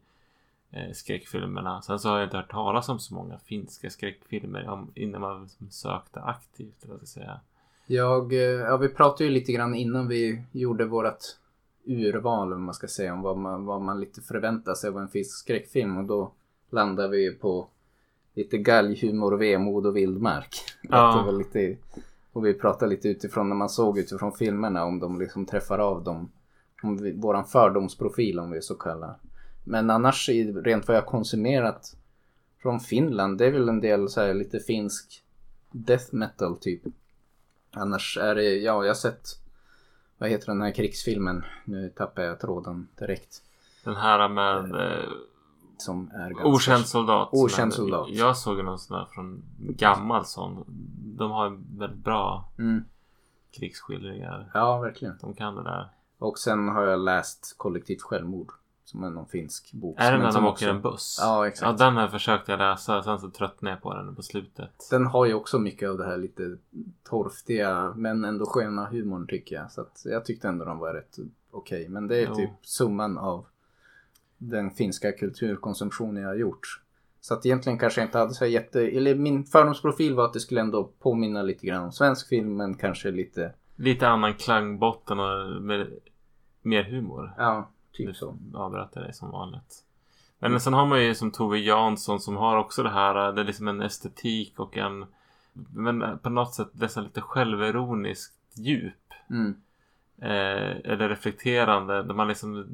[0.71, 1.81] eh, skräckfilmerna.
[1.81, 5.43] Sen så har jag inte hört talas om så många finska skräckfilmer om, innan man
[5.43, 6.83] liksom sökte aktivt.
[6.83, 7.39] Eller vad jag säga.
[7.87, 11.19] Jag, eh, ja, vi pratade ju lite grann innan vi gjorde vårt
[11.85, 15.07] urval, om man ska säga, om vad man, vad man lite förväntar sig av en
[15.07, 15.97] finsk skräckfilm.
[15.97, 16.31] Och då
[16.69, 17.67] landade vi ju på
[18.33, 20.55] lite galghumor, vemod och vildmark.
[20.81, 21.17] Ja.
[21.17, 21.77] Det var lite,
[22.35, 26.03] och vi pratade lite utifrån när man såg utifrån filmerna om de liksom träffar av
[26.03, 26.31] dem.
[26.83, 29.17] Om vi, våran fördomsprofil om vi så kallar.
[29.63, 30.29] Men annars
[30.63, 31.97] rent vad jag konsumerat
[32.61, 35.23] från Finland, det är väl en del så här lite finsk
[35.71, 36.81] death metal typ.
[37.71, 39.27] Annars är det, ja jag har sett,
[40.17, 41.43] vad heter den här krigsfilmen?
[41.65, 43.41] Nu tappar jag tråden direkt.
[43.83, 45.09] Den här med eh,
[45.77, 46.47] Som är ganska...
[46.47, 47.29] Okänd soldat.
[47.31, 48.07] Okänd soldat.
[48.09, 50.65] Jag såg någon sån där från gammal sån.
[51.17, 52.84] De har väldigt bra Mm.
[53.51, 54.51] krigsskildringar.
[54.54, 55.17] Ja, verkligen.
[55.21, 55.89] De kan det där.
[56.17, 58.51] Och sen har jag läst Kollektivt självmord.
[58.84, 59.95] Som är någon finsk bok.
[59.99, 61.17] Är det när de också- åker en buss?
[61.21, 61.80] Ja, exakt.
[61.80, 63.04] Ja, den här försökte jag läsa.
[63.04, 64.88] Sen så tröttnade jag på den på slutet.
[64.91, 66.58] Den har ju också mycket av det här lite
[67.04, 69.71] torftiga men ändå sköna humorn tycker jag.
[69.71, 71.17] Så att jag tyckte ändå de var rätt
[71.51, 71.89] okej.
[71.89, 72.36] Men det är Jo.
[72.36, 73.45] typ summan av
[74.38, 76.82] den finska kulturkonsumtionen jag har gjort.
[77.25, 78.81] Så att egentligen kanske jag inte hade så jätte...
[78.81, 82.75] Eller min fördomsprofil var att det skulle ändå påminna lite grann om svensk film men
[82.75, 83.53] kanske lite...
[83.75, 85.88] Lite annan klangbotten och med
[86.61, 87.33] mer humor.
[87.38, 88.38] Ja, typ så.
[88.51, 89.83] Nu avbröt jag dig som vanligt.
[90.39, 93.31] Men sen har man ju som Tove Jansson som har också det här.
[93.31, 95.05] Det är liksom en estetik och en...
[95.73, 99.13] Men på något sätt nästan lite självironiskt djup.
[99.29, 99.55] Mm.
[100.21, 102.03] Eh, eller reflekterande.
[102.03, 102.65] Där man liksom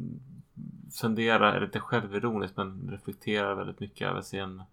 [0.92, 4.64] funderar, eller inte självironiskt men reflekterar väldigt mycket över sin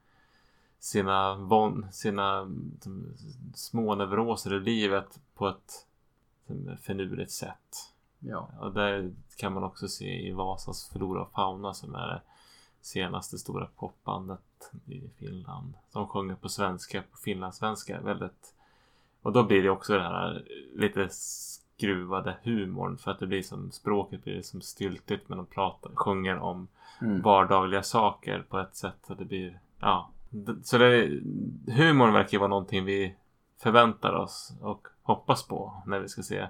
[0.78, 2.50] sina, von, sina
[2.80, 3.14] som,
[3.54, 5.86] små neuroser i livet på ett
[6.46, 7.92] som, finurligt sätt.
[8.18, 8.48] Ja.
[8.60, 12.20] Och det kan man också se i Vasas Flora och Fauna som är det
[12.80, 15.74] senaste stora popbandet i Finland.
[15.92, 18.00] Som sjunger på svenska, på finlandssvenska.
[18.00, 18.54] Väldigt...
[19.22, 21.08] Och då blir det också det här lite
[21.78, 26.38] skruvade humorn för att det blir som språket blir som styltigt men de pratar, sjunger
[26.38, 26.68] om
[27.00, 27.22] Mm.
[27.22, 30.10] vardagliga saker på ett sätt att det blir, ja.
[30.62, 31.20] Så det,
[31.72, 33.14] humorn verkar ju vara någonting vi
[33.62, 36.48] förväntar oss och hoppas på när vi ska se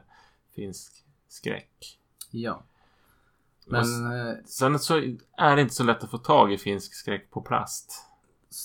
[0.55, 1.99] finsk skräck.
[2.31, 2.62] Ja.
[3.67, 4.97] Men Men eh, sen så
[5.37, 8.07] är det inte så lätt att få tag i finsk skräck på plast.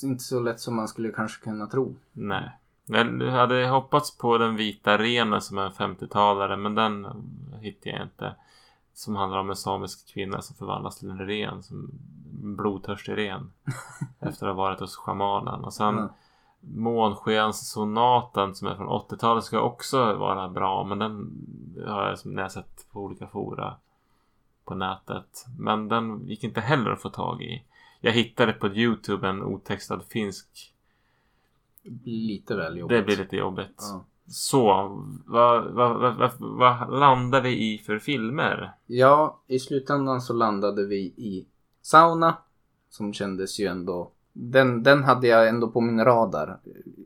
[0.04, 1.95] inte så lätt som man skulle kanske kunna tro.
[2.12, 2.52] Nej.
[2.86, 7.08] Jag hade hoppats på den vita renen som är en 50-talare men den
[7.62, 8.36] hittade jag inte.
[8.93, 11.63] Som handlar om en samisk kvinna som förvandlas till en ren.
[11.63, 11.91] Som
[12.43, 13.52] en blodtörstig ren.
[14.19, 15.63] efter att ha varit hos shamanen.
[15.63, 16.10] Och sen Mm.
[16.76, 20.84] Månskenssonaten som är från 80-talet ska också vara bra.
[20.84, 21.32] Men den
[21.88, 23.76] har jag som jag sett på olika fora
[24.65, 25.46] på nätet.
[25.60, 27.63] Men den gick inte heller att få tag i.
[28.02, 30.72] Jag hittade på Youtube en otextad finsk.
[32.04, 32.98] Lite väl jobbigt.
[32.98, 33.76] Det blir lite jobbigt.
[33.78, 34.06] Ja.
[34.28, 34.63] Så,
[35.26, 38.74] vad, vad, vad, vad, landar vi i för filmer?
[38.86, 41.48] Ja, i slutändan så landade vi i
[41.82, 42.38] Sauna.
[42.89, 44.12] Som kändes ju ändå...
[44.34, 46.60] Den, den hade jag ändå på min radar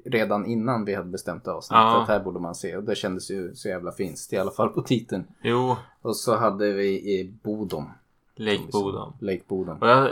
[0.06, 1.76] redan innan vi hade bestämt avsnitt.
[1.76, 2.02] Ja.
[2.02, 2.78] Att här borde man se.
[2.78, 4.34] Och det kändes ju så jävla finskt.
[4.34, 5.24] I alla fall på titeln.
[5.42, 7.90] Jo, Och så hade vi i Bodom.
[8.38, 9.14] Lake Bodom.
[9.20, 9.78] Lake Bodom.
[9.78, 10.10] Och jag,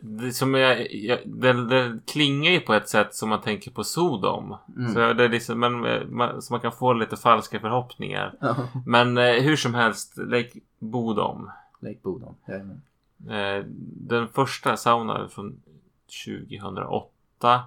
[0.00, 3.84] det, som jag, jag, det, det klingar ju på ett sätt som man tänker på
[3.84, 4.56] Sodom.
[4.76, 4.94] Mm.
[4.94, 5.80] Så, det är liksom, men,
[6.16, 8.34] man, så man kan få lite falska förhoppningar.
[8.40, 8.56] Ja,
[8.86, 11.50] Men eh, hur som helst, Lake Bodom.
[11.80, 12.34] Lake Bodom.
[12.48, 12.82] Jajamän.
[13.28, 13.64] Eh,
[13.96, 15.60] den första saunan från
[16.26, 17.62] 2008.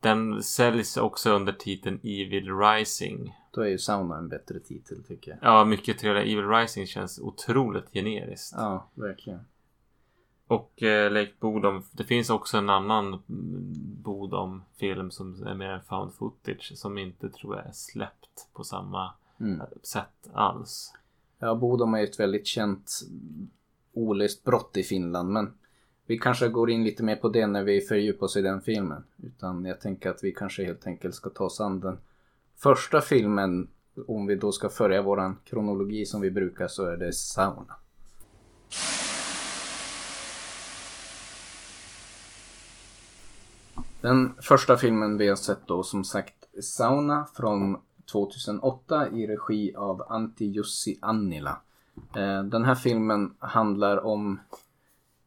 [0.00, 3.34] Den säljs också under titeln Evil Rising.
[3.54, 5.38] Då är ju Sauna en bättre titel tycker jag.
[5.42, 6.26] Ja, mycket trevligare.
[6.32, 8.54] Evil Rising känns otroligt generiskt.
[8.56, 9.40] Ja, verkligen.
[10.46, 11.82] Och eh, Lake Bodom.
[11.92, 13.22] Det finns också en annan
[14.02, 16.72] Bodom-film som är mer found footage.
[16.76, 19.60] Som inte tror jag är släppt på samma Mm.
[19.82, 20.92] sätt alls.
[21.38, 22.90] Ja, Bodom är ju ett väldigt känt
[23.92, 25.28] olöst brott i Finland.
[25.30, 25.54] Men
[26.06, 29.04] vi kanske går in lite mer på det när vi fördjupar oss i den filmen.
[29.22, 31.98] Utan jag tänker att vi kanske helt enkelt ska ta oss an den
[32.64, 33.68] första filmen.
[34.06, 37.76] Om vi då ska följa våran kronologi som vi brukar så är det Sauna.
[44.00, 47.76] Den första filmen vi har sett då som sagt Sauna från
[48.12, 51.60] 2008 i regi av Antti Jussi Annila.
[52.16, 54.40] Eh, den här filmen handlar om,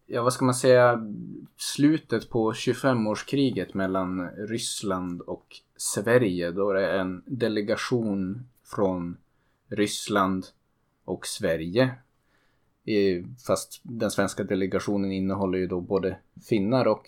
[0.07, 1.13] ja vad ska man säga,
[1.57, 6.51] slutet på 25-årskriget mellan Ryssland och Sverige.
[6.51, 9.17] Då det är en delegation från
[9.67, 10.45] Ryssland
[11.05, 11.95] och Sverige.
[13.47, 16.17] Fast den svenska delegationen innehåller ju då både
[16.49, 17.07] finnar och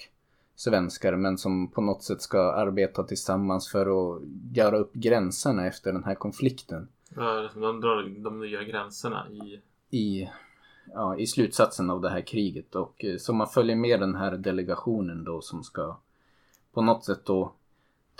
[0.55, 4.21] svenskar men som på något sätt ska arbeta tillsammans för att
[4.53, 6.87] göra upp gränserna efter den här konflikten.
[7.15, 9.61] Ja, de drar de nya gränserna i...
[9.97, 10.29] i,
[10.93, 12.75] ja, i slutsatsen av det här kriget.
[12.75, 15.97] Och eh, så man följer med den här delegationen då som ska
[16.73, 17.53] på något sätt då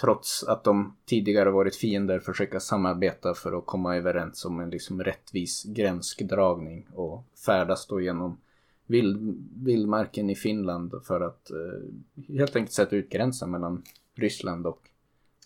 [0.01, 5.03] trots att de tidigare varit fiender försöka samarbeta för att komma överens om en liksom
[5.03, 8.38] rättvis gränsdragning och färdas då genom
[8.86, 13.84] vild, vildmarken i Finland för att eh, helt enkelt sätta ut gränsen mellan
[14.15, 14.89] Ryssland och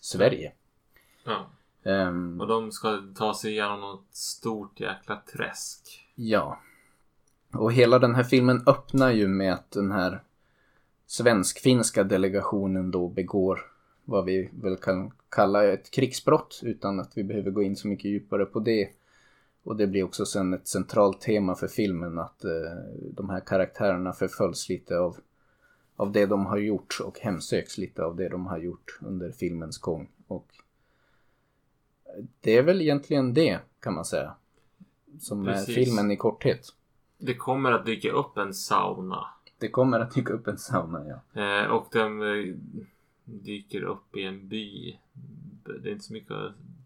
[0.00, 0.52] Sverige.
[1.24, 1.46] Ja.
[1.82, 6.08] Ehm, Och de ska ta sig igenom något stort jäkla träsk.
[6.14, 6.58] Ja.
[7.54, 10.22] Och hela den här filmen öppnar ju med att den här
[11.06, 13.60] svensk-finska delegationen då begår
[14.04, 18.04] vad vi väl kan kalla ett krigsbrott utan att vi behöver gå in så mycket
[18.04, 18.88] djupare på det.
[19.62, 22.50] Och det blir också sen ett centralt tema för filmen att eh,
[23.12, 25.16] de här karaktärerna förföljs lite av,
[25.96, 29.78] av det de har gjort och hemsöks lite av det de har gjort under filmens
[29.78, 30.08] gång.
[30.26, 30.46] Och
[32.40, 34.34] det är väl egentligen det kan man säga.
[35.20, 35.68] Som Precis.
[35.68, 36.68] är filmen i korthet.
[37.18, 39.26] Det kommer att dyka upp en sauna.
[39.58, 41.42] Det kommer att dyka upp en sauna ja.
[41.42, 42.54] Eh, och den eh,
[43.24, 44.98] dyker upp i en by.
[45.82, 46.36] Det är inte så mycket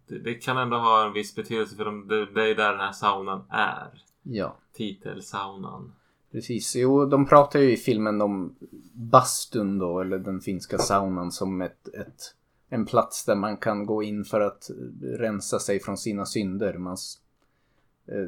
[0.08, 2.80] det, det kan ändå ha en viss betydelse för de, det, det är där den
[2.80, 4.02] här saunan är.
[4.22, 4.56] Ja.
[4.72, 5.92] Titelsaunan.
[6.32, 8.54] Precis, jo de pratar ju i filmen om
[8.92, 12.34] bastun då, eller den finska saunan som ett, ett,
[12.68, 14.70] en plats där man kan gå in för att
[15.02, 16.78] rensa sig från sina synder.
[16.78, 16.96] Man,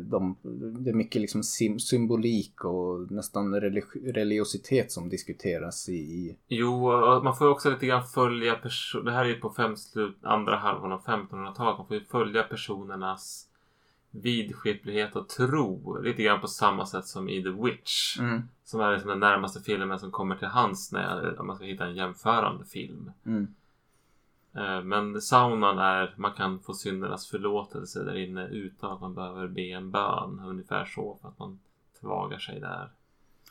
[0.03, 0.37] de,
[0.81, 1.43] det är mycket liksom
[1.81, 6.81] symbolik och nästan religi- religiositet som diskuteras i, i Jo,
[7.25, 9.05] man får också lite grann följa person...
[9.05, 11.79] Det här är ju på fem slut, andra halvan av 1500-talet.
[11.79, 13.47] Man får ju följa personernas
[14.11, 15.99] vidskeplighet och tro.
[16.03, 18.19] Lite grann på samma sätt som i The Witch.
[18.19, 21.65] mm, Som är liksom den närmaste filmen som kommer till hands när om man ska
[21.65, 23.11] hitta en jämförande film.
[23.27, 23.47] mm, Eh,
[24.57, 29.49] Eh, men saunan är, man kan få syndernas förlåtelse där inne utan att man behöver
[29.49, 30.43] be en bön.
[30.47, 31.61] Ungefär så för att man
[32.01, 32.91] tvagar sig där.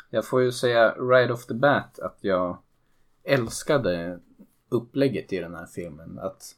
[0.09, 2.57] Jag får ju säga right off the bat att jag
[3.23, 4.19] älskade
[4.69, 6.19] upplägget i den här filmen.
[6.19, 6.55] Att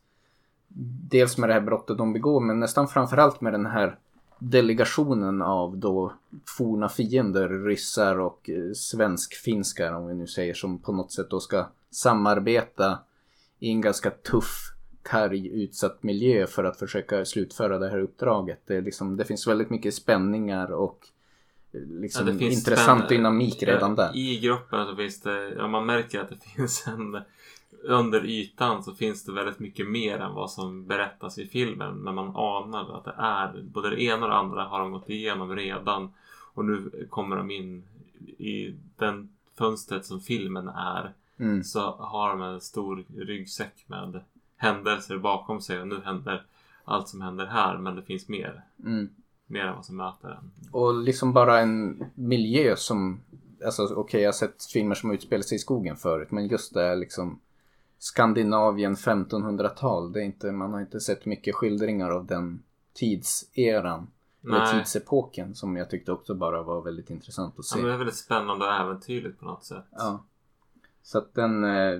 [1.09, 3.97] dels med det här brottet de begår men nästan framförallt med den här
[4.39, 6.13] delegationen av då
[6.57, 11.39] forna fiender, ryssar och eh, svensk-finskar om vi nu säger som på något sätt då
[11.39, 12.99] ska samarbeta
[13.61, 18.61] i en ganska tuff, karg, utsatt miljö för att försöka slutföra det här uppdraget.
[18.67, 21.07] Det, liksom, det finns väldigt mycket spänningar och
[21.71, 24.11] eh, liksom Ja, intressant spänn- dynamik redan där.
[24.15, 27.21] I gruppen så finns det, ja, man märker att det finns en
[27.83, 31.95] under ytan så finns det väldigt mycket mer än vad som berättas i filmen.
[31.97, 35.09] Men man anar att det är både det ena och det andra har de gått
[35.09, 36.13] igenom redan.
[36.53, 37.83] Och nu kommer de in
[38.37, 41.13] i den fönstret som filmen är.
[41.41, 41.63] Mm.
[41.63, 44.21] Så har de en stor ryggsäck med
[44.57, 45.81] händelser bakom sig.
[45.81, 46.45] Och nu händer
[46.85, 47.77] allt som händer här.
[47.77, 48.63] Men det finns mer.
[48.85, 49.09] Mm.
[49.47, 50.51] Mer än vad som möter en.
[50.71, 53.21] Och liksom bara en miljö som,
[53.65, 56.81] alltså okej jag har sett filmer som utspelar sig i skogen förut men just det
[56.81, 57.39] här liksom
[57.99, 64.07] Skandinavien 1500-tal, det är inte, man har inte sett mycket skildringar av den tidseran.
[64.43, 64.73] Eller Nej.
[64.79, 67.77] tidsepoken som jag tyckte också bara var väldigt intressant att Ja, se.
[67.77, 69.85] men det är väldigt spännande och äventyrligt på något sätt.
[69.91, 70.23] Ja.
[71.03, 71.99] Så att den, eh,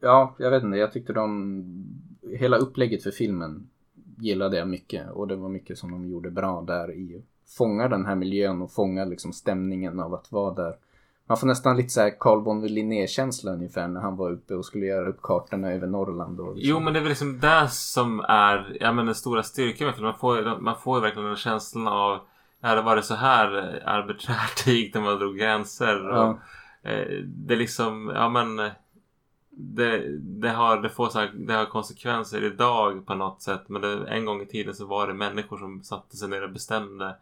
[0.00, 1.64] ja jag vet inte, jag tyckte de,
[2.38, 3.68] hela upplägget för filmen
[4.18, 7.22] gillade jag mycket och det var mycket som de gjorde bra där i
[7.58, 10.74] fånga den här miljön och fånga liksom stämningen av att vara där.
[11.26, 14.86] Man får nästan lite såhär Carl von Linné-känsla ungefär när han var uppe och skulle
[14.86, 16.40] göra upp kartorna över Norrland.
[16.40, 16.70] Och liksom.
[16.70, 19.94] Jo, men det är väl liksom det som är ja, men den stora styrkan med
[19.94, 20.10] filmen.
[20.10, 22.18] Man får, man får verkligen den känslan av
[22.60, 23.48] Ja, det var det så här
[23.86, 26.08] arbiträrt det gick när man drog gränser.
[26.10, 26.38] Och, Ja.
[26.84, 28.70] Eh, det är liksom, ja men
[29.56, 33.62] det, det, har, det, får så här, det har konsekvenser idag på något sätt.
[33.68, 36.52] Men det, en gång i tiden så var det människor som satte sig ner och
[36.52, 37.16] bestämde.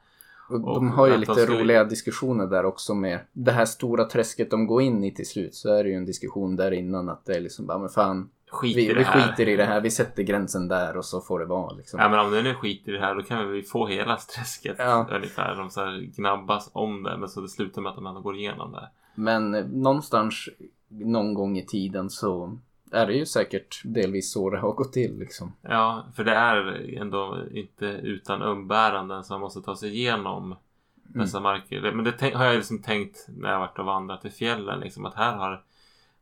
[0.49, 4.51] Och de har ju lite skulle- roliga diskussioner där också med det här stora träsket
[4.51, 5.55] de går in i till slut.
[5.55, 8.31] Så är det ju en diskussion där innan att det är liksom bara, men fan,
[8.51, 11.45] Skit vi, vi skiter i det här, vi sätter gränsen där och så får det
[11.45, 12.01] vara liksom.
[12.01, 14.77] Ja men om det nu skiter i det här då kan vi få hela träsket
[14.79, 15.07] Ja.
[15.13, 15.57] ungefär.
[15.57, 18.37] De så här gnabbas om det men så det slutar med att de ändå går
[18.37, 18.89] igenom det.
[19.15, 20.49] Men eh, någonstans
[20.89, 22.59] någon gång i tiden så
[22.91, 25.53] är det ju säkert delvis så det har gått till liksom.
[25.63, 30.57] Ja, för det är ändå inte utan umbäranden som man måste ta sig igenom
[31.03, 31.93] dessa marker.
[31.93, 34.81] Men det har jag liksom tänkt när jag varit och vandrat i fjällen.
[34.81, 35.63] Liksom, att här har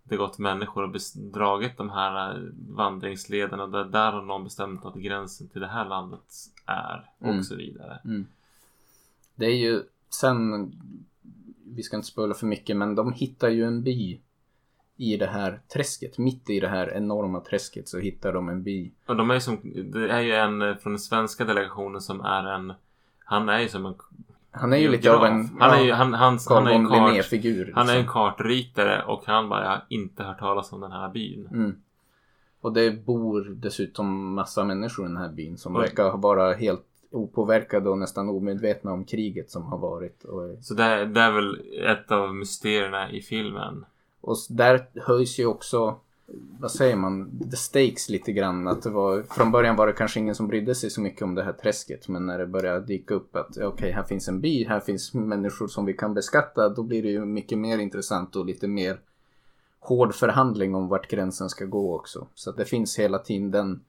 [0.03, 3.67] det gått människor och dragit de här eh, vandringslederna.
[3.67, 6.35] Där, där har någon bestämt att gränsen till det här landet
[6.67, 7.11] är.
[7.19, 7.43] Och Mm.
[7.43, 7.99] så vidare.
[9.35, 10.73] Det är ju sen,
[11.75, 14.21] vi ska inte spoila för mycket, men de hittar ju en by
[14.97, 16.19] i det här träsket.
[16.19, 18.93] Mitt i det här enorma träsket så hittar de en by.
[19.07, 19.61] Och de är ju som,
[19.93, 22.73] det är ju en eh, från den svenska delegationen som är en
[23.25, 23.95] Han är ju som en
[24.51, 27.13] Han är ju lite av en Han är ju, han, han, han är en kart,
[27.13, 27.73] Linné-figur.
[27.75, 28.13] Han är en liksom.
[28.13, 31.49] kartritare och han bara, jag har inte hört talas om den här byn.
[31.53, 31.77] Mm.
[32.61, 35.83] Och det bor dessutom massa människor i den här byn som Oj.
[35.83, 40.25] verkar vara helt opåverkade och nästan omedvetna om kriget som har varit.
[40.61, 43.85] Så det, det är väl ett av mysterierna i filmen.
[44.21, 45.97] och där höjs ju också,
[46.61, 48.69] vad säger man, the stakes lite grann.
[48.69, 51.35] Att det var, från början var det kanske ingen som brydde sig så mycket om
[51.35, 52.09] det här träsket.
[52.09, 55.69] Men när det började dyka upp att okej, här finns en by, här finns människor
[55.69, 56.69] som vi kan beskatta.
[56.69, 59.01] Då blir det ju mycket mer intressant och lite mer
[59.81, 62.27] hård förhandling om vart gränsen ska gå också.
[62.35, 63.81] Så att det finns hela tiden den,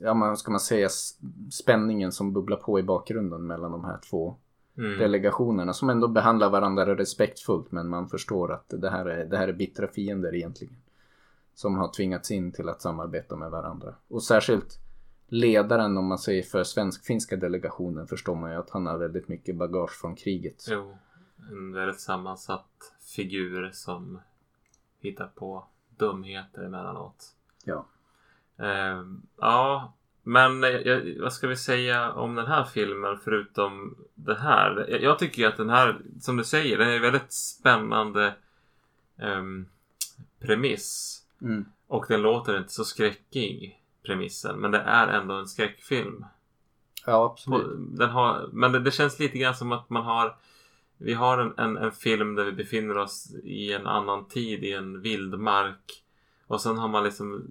[0.00, 0.88] ja man ska man säga,
[1.50, 4.36] spänningen som bubblar på i bakgrunden mellan de här två
[4.78, 4.98] Mm.
[4.98, 9.48] delegationerna som ändå behandlar varandra respektfullt men man förstår att det här är, det här
[9.48, 10.76] är bittra fiender egentligen.
[11.54, 13.94] Som har tvingats in till att samarbeta med varandra.
[14.08, 14.78] Och särskilt
[15.28, 19.56] ledaren om man säger för svensk-finska delegationen förstår man ju att han har väldigt mycket
[19.56, 20.64] bagage från kriget.
[20.70, 20.96] Jo,
[21.50, 24.20] en väldigt sammansatt figur som
[25.00, 25.64] hittar på
[25.96, 27.34] dumheter emellanåt.
[27.64, 27.86] Ja.
[28.58, 29.92] Ehm, ja,
[30.22, 30.64] men
[31.20, 34.98] vad ska vi säga om den här filmen förutom det här?
[35.02, 38.34] Jag, tycker ju att den här, som du säger, den är väldigt spännande
[39.22, 39.68] um,
[40.38, 41.18] premiss.
[41.42, 41.64] Mm.
[41.86, 44.60] Och den låter inte så skräckig, premissen.
[44.60, 46.24] Men det är ändå en skräckfilm.
[47.06, 47.98] Ja, absolut.
[47.98, 50.36] Den har, men det, det känns lite grann som att man har
[50.98, 54.72] Vi har en, en, en film där vi befinner oss i en annan tid i
[54.72, 56.02] en vildmark.
[56.46, 57.44] Och sen har man liksom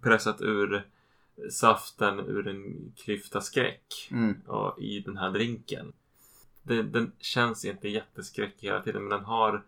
[0.00, 0.86] pressat ur
[1.50, 4.40] saften ur en klyfta skräck Mm.
[4.46, 5.92] och, i den här drinken.
[6.62, 9.62] Det, den känns inte jätteskräckig hela tiden men den har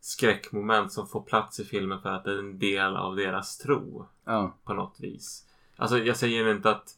[0.00, 4.06] skräckmoment som får plats i filmen för att det är en del av deras tro
[4.24, 4.54] Ja.
[4.64, 5.44] på något vis.
[5.76, 6.94] Alltså jag säger inte att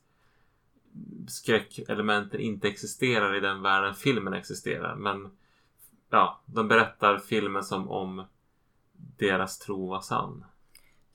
[1.29, 4.97] skräckelementen inte existerar i den världen filmen existerar.
[4.97, 5.31] Men
[6.11, 8.25] ja, de berättar filmen som om
[9.19, 10.45] deras tro var sann.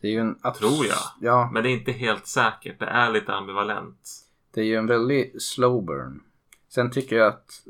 [0.02, 0.36] Det är ju en...
[0.36, 0.98] abs- Tror jag.
[1.22, 2.80] Ja, Men det är inte helt säkert.
[2.80, 4.10] Det är lite ambivalent.
[4.54, 6.22] det är ju en väldigt slow burn.
[6.70, 7.62] Sen tycker jag att...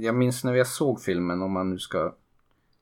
[0.00, 2.14] Jag minns när jag såg filmen, om man nu ska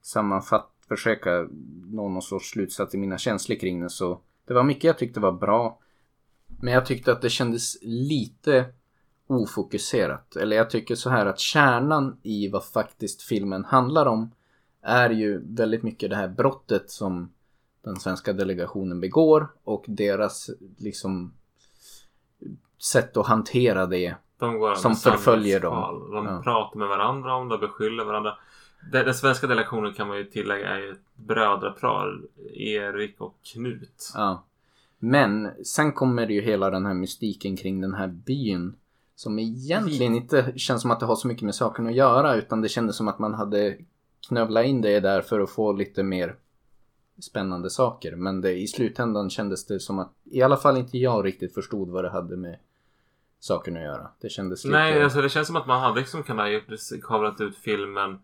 [0.03, 1.47] sammanfatta, försöka
[1.91, 4.21] nå någon sorts slutsats i mina känslor kring den så...
[4.47, 5.79] Det var mycket jag tyckte var bra.
[6.61, 8.65] Men jag tyckte att det kändes lite
[9.27, 10.37] ofokuserat.
[10.37, 14.31] Eller jag tycker så här att kärnan i vad faktiskt filmen handlar om
[14.83, 17.33] är ju väldigt mycket det här brottet som
[17.83, 21.33] den svenska delegationen begår och deras liksom
[22.83, 24.15] sätt att hantera det.
[24.39, 26.11] De Som förföljer dem.
[26.13, 26.43] De Ja.
[26.45, 28.35] pratar med varandra om det, beskyller varandra.
[28.93, 32.21] Den, den svenska delegationen kan man ju tillägga är ju ett brödrapar.
[32.55, 34.13] Erik och Knut.
[34.15, 34.45] Ja.
[34.99, 38.75] Men sen kommer ju hela den här mystiken kring den här byn.
[39.15, 42.61] Som egentligen inte känns som att det har så mycket med saken att göra utan
[42.61, 43.77] det kändes som att man hade
[44.29, 46.37] knövlat in det där för att få lite mer
[47.21, 48.17] spännande saker.
[48.17, 51.89] Men det, i slutändan kändes det som att i alla fall inte jag riktigt förstod
[51.89, 52.59] vad det hade med
[53.41, 54.09] saken att göra.
[54.21, 54.77] Det kändes lite...
[54.79, 56.49] Nej, alltså det känns som att man hade liksom kunnat
[57.03, 58.19] kavlat ut filmen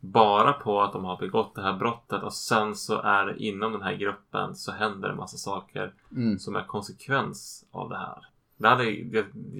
[0.00, 3.72] bara på att de har begått det här brottet och sen så är det inom
[3.72, 6.38] den här gruppen så händer en massa saker Mm.
[6.38, 8.26] som är konsekvens av det här.
[8.56, 8.84] Det hade,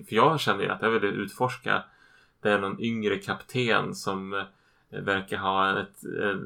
[0.09, 1.83] för jag kände ju att jag ville utforska
[2.41, 4.35] det är någon yngre kapten som
[4.91, 6.39] eh, verkar ha ett, eh,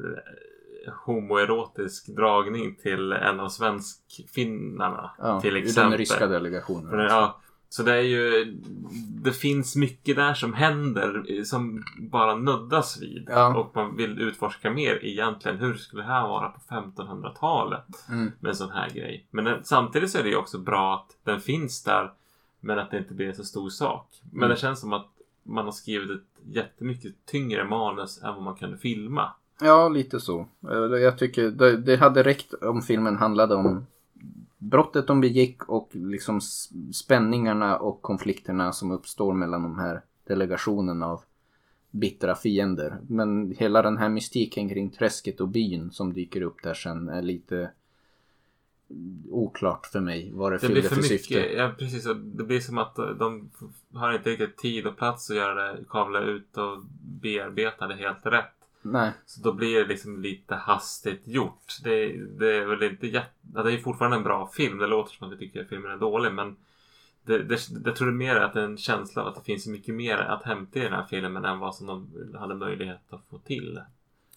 [0.93, 5.89] homoerotisk dragning till en av svenskfinnarna Ja, till exempel.
[5.91, 6.89] den ryska delegationen.
[6.89, 8.45] För ja, så det är ju
[9.23, 13.27] Det finns mycket där som händer eh, som bara nuddas vid.
[13.29, 13.55] Ja.
[13.57, 15.57] Och man vill utforska mer egentligen.
[15.57, 17.85] Hur skulle det här vara på 1500-talet?
[18.09, 18.31] Mm.
[18.39, 19.27] Med en sån här grej.
[19.31, 22.11] Men den, samtidigt så är det ju också bra att den finns där.
[22.59, 24.07] Men att det inte blir en så stor sak.
[24.31, 24.49] Men Mm.
[24.49, 25.07] det känns som att
[25.43, 29.31] man har skrivit ett jättemycket tyngre manus än vad man kunde filma.
[29.61, 30.47] Ja, lite så.
[30.63, 33.85] Eh, Jag tycker det, det hade räckt om filmen handlade om
[34.57, 36.41] brottet de begick och liksom
[36.93, 41.21] spänningarna och konflikterna som uppstår mellan de här delegationerna av
[41.91, 42.97] bittra fiender.
[43.07, 47.21] Men hela den här mystiken kring träsket och byn som dyker upp där sen är
[47.21, 47.69] lite
[49.29, 51.09] oklart för mig vad det, Det fyllde för för, mycket.
[51.21, 51.53] syfte.
[51.53, 52.03] Ja, precis.
[52.23, 53.49] Det blir som att de
[53.93, 55.83] har inte riktigt tid och plats att göra det.
[55.89, 56.83] Kavla ut och
[57.21, 58.45] bearbeta det helt rätt.
[58.85, 61.77] Nej, Så då blir det liksom lite hastigt gjort.
[61.83, 63.29] Det, det är väl inte jätte...
[63.53, 64.77] Ja, det är ju fortfarande en bra film.
[64.77, 66.55] Det låter som att vi tycker att filmen är dålig men
[67.25, 69.41] det, det, jag tror det är mer att det är en känsla av att det
[69.41, 72.07] finns mycket mer att hämta i den här filmen än vad som de
[72.39, 73.79] hade möjlighet att få till.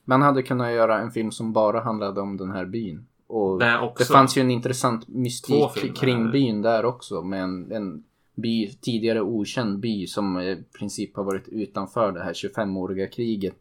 [0.05, 3.07] man hade kunnat göra en film som bara handlade om den här byn.
[3.27, 3.93] Och Det.
[3.99, 9.21] Det fanns ju en intressant mystik kring byn där också med en, en by, tidigare
[9.21, 13.57] okänd by som i princip har varit utanför det här 25-åriga kriget.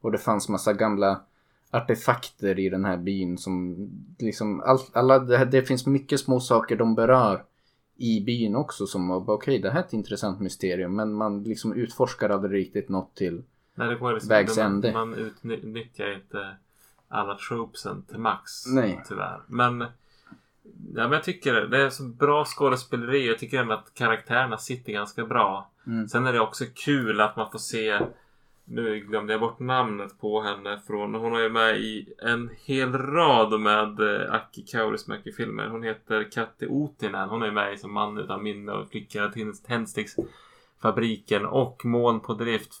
[0.00, 1.20] Och det fanns massa gamla
[1.70, 3.76] artefakter i den här byn som
[4.18, 7.44] liksom all, alla, det, det finns mycket små saker de berör
[7.96, 11.72] i byn också som var okej det här är ett intressant mysterium men man liksom
[11.72, 13.42] utforskar aldrig riktigt något till
[13.78, 14.92] Nej, det går liksom, vägs man, ände.
[14.92, 16.56] man utnyttjar inte
[17.08, 18.66] alla tropesen till max.
[18.66, 19.02] Nej.
[19.08, 19.40] Tyvärr.
[19.46, 19.88] Men, ja,
[20.94, 23.26] men jag tycker det är så bra skådespeleri.
[23.26, 25.70] Jag tycker ändå att karaktärerna sitter ganska bra.
[25.86, 26.08] Mm.
[26.08, 28.00] Sen är det också kul att man får se
[28.70, 31.14] Nu glömde jag bort namnet på henne från...
[31.14, 35.68] Hon är med i en hel rad med eh, Aki Kaurismäki-filmer.
[35.68, 37.28] Hon heter Katti Outinen.
[37.28, 42.72] Hon är med i som man utan minne och till Tändsticksfabriken och Moln på drift.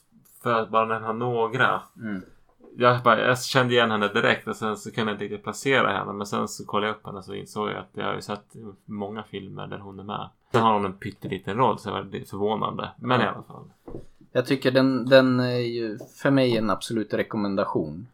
[0.42, 1.80] För att bara nämna några.
[1.96, 2.22] Mm.
[2.76, 5.92] Jag, bara, jag kände igen henne direkt och sen så kunde jag inte riktigt placera
[5.92, 6.12] henne.
[6.12, 8.56] Men sen så kollade jag upp henne så insåg jag att jag har ju sett
[8.84, 10.28] många filmer där hon är med.
[10.52, 12.90] Sen har hon en pytteliten roll så det lite förvånande.
[12.96, 13.70] Men i alla fall.
[14.32, 18.06] Jag tycker den, den är ju för mig en absolut rekommendation.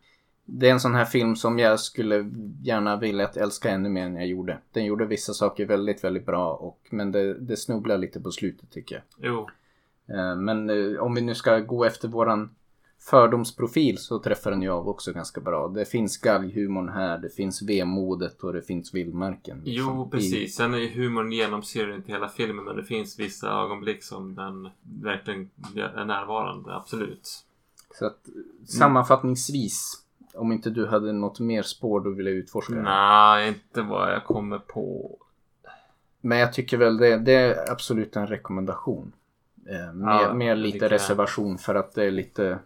[0.45, 2.31] Det är en sån här film som jag skulle
[2.63, 4.59] gärna vilja att älska ännu mer än jag gjorde.
[4.73, 8.71] Den gjorde vissa saker väldigt, väldigt bra och, men det, det snubblar lite på slutet
[8.71, 9.05] tycker jag.
[9.31, 9.49] Jo.
[10.15, 12.51] Eh, Men eh, om vi nu ska gå efter våran
[13.11, 15.69] fördomsprofil så träffar den ju av också ganska bra.
[15.69, 19.61] Det finns galghumorn här, det finns vemodet och det finns vildmarken.
[19.65, 20.57] liksom, Jo, precis.
[20.57, 24.69] Sen är ju humorn genomsyrar inte hela filmen men det finns vissa ögonblick som den
[25.03, 26.77] verkligen är närvarande.
[26.77, 27.45] Absolut.
[27.99, 28.19] Så att
[28.67, 30.03] sammanfattningsvis,
[30.35, 32.75] om inte du hade något mer spår du ville utforska.
[32.75, 35.19] Nej, inte vad jag kommer på.
[36.21, 39.13] Men jag tycker väl det, det är absolut en rekommendation.
[39.67, 42.59] Eh, med, Ja, med lite reservation för att det är lite,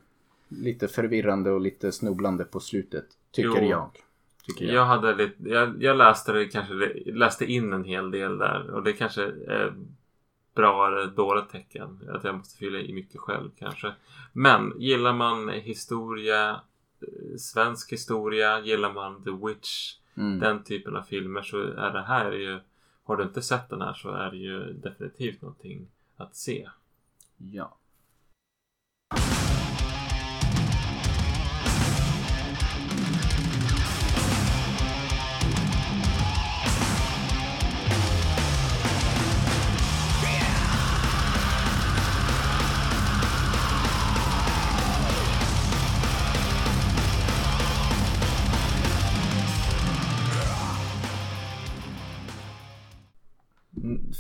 [0.49, 3.05] lite förvirrande och lite snubblande på slutet.
[3.31, 3.69] Tycker Jo.
[3.71, 3.91] jag.
[4.47, 4.75] Tycker jag.
[4.75, 6.75] Jag hade lite, jag, jag läste det kanske,
[7.07, 9.75] läste in en hel del där och det kanske är
[10.55, 12.01] bra eller dåligt tecken.
[12.15, 13.93] Att jag måste fylla i mycket själv kanske.
[14.33, 16.51] Men gillar man historia,
[17.01, 20.39] eh, svensk historia, gillar man The Witch, Mm.
[20.39, 22.61] den typen av filmer så är det här ju,
[23.05, 25.87] har du inte sett den här så är det ju definitivt någonting
[26.17, 26.69] att se.
[27.37, 27.77] Ja.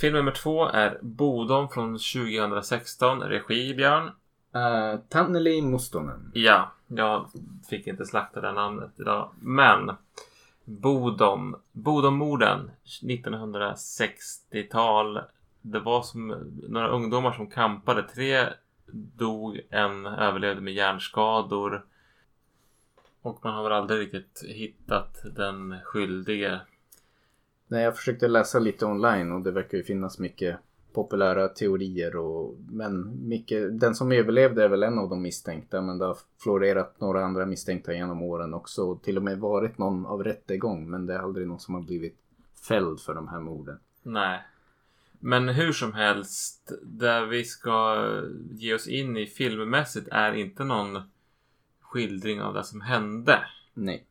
[0.01, 4.11] Film nummer två är Bodom från 2016, regi Björn.
[4.57, 6.30] Uh, Tanneli Mustonen.
[6.34, 7.30] Ja, jag
[7.70, 9.30] fick inte slakta det namnet idag.
[9.40, 9.92] Men
[10.64, 12.70] Bodom, Bodommorden
[13.03, 15.20] 1960-tal.
[15.62, 16.28] Det var som
[16.68, 18.03] några ungdomar som kampade.
[18.03, 18.46] Tre
[19.16, 21.84] dog, en överlevde med hjärnskador.
[23.22, 26.61] Och man har väl aldrig riktigt hittat den skyldige.
[27.68, 30.58] Nej, jag försökte läsa lite online och det verkar ju finnas mycket
[30.92, 35.98] populära teorier och men mycket, den som överlevde är väl en av de misstänkta men
[35.98, 40.06] det har florerat några andra misstänkta genom åren också och till och med varit någon
[40.06, 42.18] av rättegång men det är aldrig någon som har blivit
[42.68, 43.78] fälld för de här morden.
[44.02, 44.40] Nej.
[45.20, 48.06] Men hur som helst, där vi ska
[48.50, 51.00] ge oss in i filmmässigt är inte någon
[51.80, 53.38] skildring av det som hände.
[53.74, 54.07] Nej.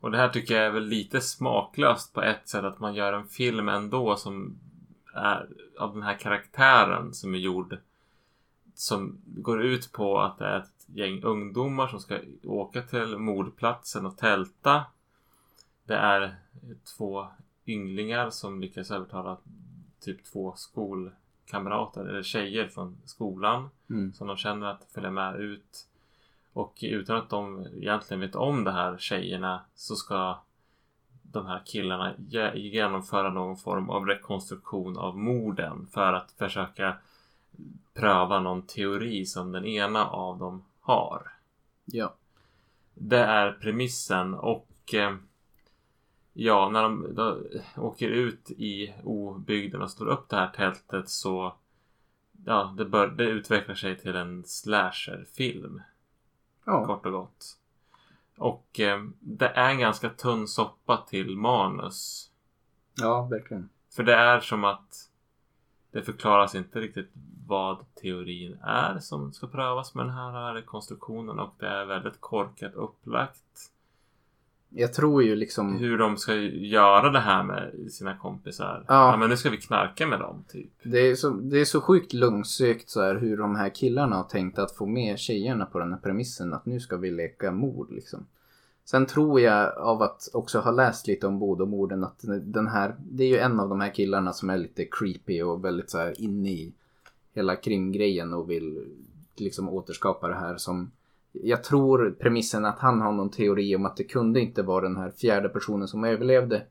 [0.00, 3.12] Och det här tycker jag är väl lite smaklöst på ett sätt att man gör
[3.12, 4.58] en film ändå som
[5.14, 5.48] är
[5.78, 7.78] av den här karaktären som är gjord.
[8.74, 14.06] Som går ut på att det är ett gäng ungdomar som ska åka till mordplatsen
[14.06, 14.84] och tälta.
[15.84, 16.36] Det är
[16.96, 17.26] två
[17.66, 19.36] ynglingar som lyckas övertala
[20.00, 24.12] typ två skolkamrater eller tjejer från skolan Mm.
[24.12, 25.86] som de känner att följa med ut.
[26.60, 30.38] Och utan att de egentligen vet om det här tjejerna så ska
[31.22, 36.96] de här killarna ge- genomföra någon form av rekonstruktion av morden för att försöka
[37.94, 41.32] pröva någon teori som den ena av dem har.
[41.84, 42.14] Ja.
[42.94, 45.16] Det är premissen och eh,
[46.32, 47.38] ja, när de då
[47.76, 51.54] åker ut i obygden och slår upp det här tältet så
[52.46, 55.82] ja, det, bör, det utvecklar sig till en slasherfilm
[56.70, 56.86] Ja.
[56.86, 57.56] kort och gott.
[58.38, 62.30] Och eh, det är en ganska tunn soppa till manus.
[62.94, 63.68] ja, verkligen.
[63.96, 65.08] För det är som att
[65.90, 67.10] det förklaras inte riktigt
[67.46, 72.74] vad teorin är som ska prövas med den här rekonstruktionen och det är väldigt korkat
[72.74, 73.72] upplagt.
[74.70, 75.78] Jag tror ju liksom...
[75.78, 78.84] Hur de ska göra det här med sina kompisar.
[78.88, 79.10] Ja.
[79.10, 80.70] Ja, men nu ska vi knarka med dem typ.
[80.82, 84.24] Det är, så, det är så sjukt långsökt så här hur de här killarna har
[84.24, 87.90] tänkt att få med tjejerna på den här premissen att nu ska vi leka mord
[87.90, 88.26] liksom.
[88.84, 93.24] Sen tror jag av att också ha läst lite om Bodomorden att den här, det
[93.24, 96.20] är ju en av de här killarna som är lite creepy och väldigt så här
[96.20, 96.72] inne i
[97.34, 98.84] hela krimgrejen och vill
[99.36, 100.90] liksom återskapa det här som
[101.32, 104.96] jag tror premissen att han har någon teori om att det kunde inte vara den
[104.96, 106.62] här fjärde personen som överlevde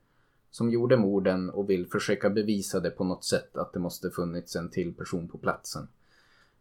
[0.52, 4.56] som gjorde morden och vill försöka bevisa det på något sätt att det måste funnits
[4.56, 5.88] en till person på platsen.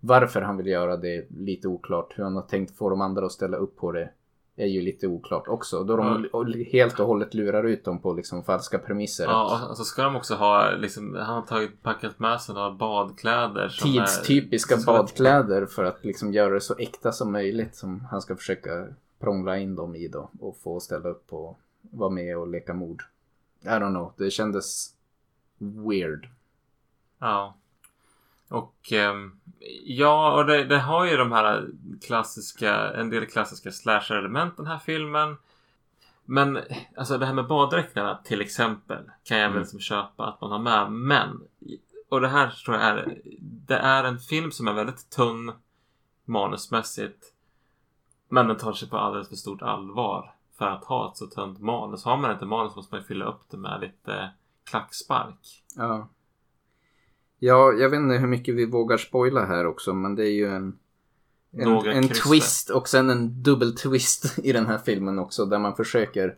[0.01, 2.19] Varför han vill göra det är lite oklart.
[2.19, 4.11] Hur han har tänkt få de andra att ställa upp på det
[4.59, 5.85] är ju lite oklart också.
[5.85, 6.29] Då de
[6.73, 9.25] helt och hållet lurar ut dem på liksom falska premisser.
[9.25, 12.71] Ja, och så ska de också ha, liksom, han har tagit, packat med sig några
[12.71, 13.69] badkläder.
[13.69, 18.21] som Tidstypiska är- badkläder för att liksom göra det så äkta som möjligt som han
[18.23, 18.87] ska försöka
[19.21, 23.03] prångla in dem i då och få ställa upp och vara med och leka mord.
[23.63, 24.95] I don't know, det kändes
[25.59, 26.29] weird.
[27.19, 27.55] Ja.
[28.49, 29.41] Och ehm,
[29.85, 31.69] ja, och det, det har ju de här
[32.07, 35.37] klassiska, en del klassiska slasher-element den här filmen.
[36.25, 36.59] Men
[36.97, 39.67] alltså det här med baddräkterna till exempel kan jag väl Mm.
[39.67, 40.93] som köpa att man har med.
[40.93, 41.41] Men,
[42.09, 45.53] och det här tror jag är, det är en film som är väldigt tunn
[46.25, 47.33] manusmässigt.
[48.29, 51.61] Men den tar sig på alldeles för stort allvar för att ha ett så tunt
[51.61, 52.05] manus.
[52.05, 54.31] Har man inte manus måste man ju fylla upp det med lite
[54.65, 55.65] klackspark.
[55.77, 56.09] Ja.
[57.39, 60.47] Ja, jag vet inte hur mycket vi vågar spoila här också men det är ju
[60.47, 60.79] en
[61.53, 62.29] en, Några en kryster.
[62.29, 66.35] twist och sen en dubbel twist i den här filmen också där man försöker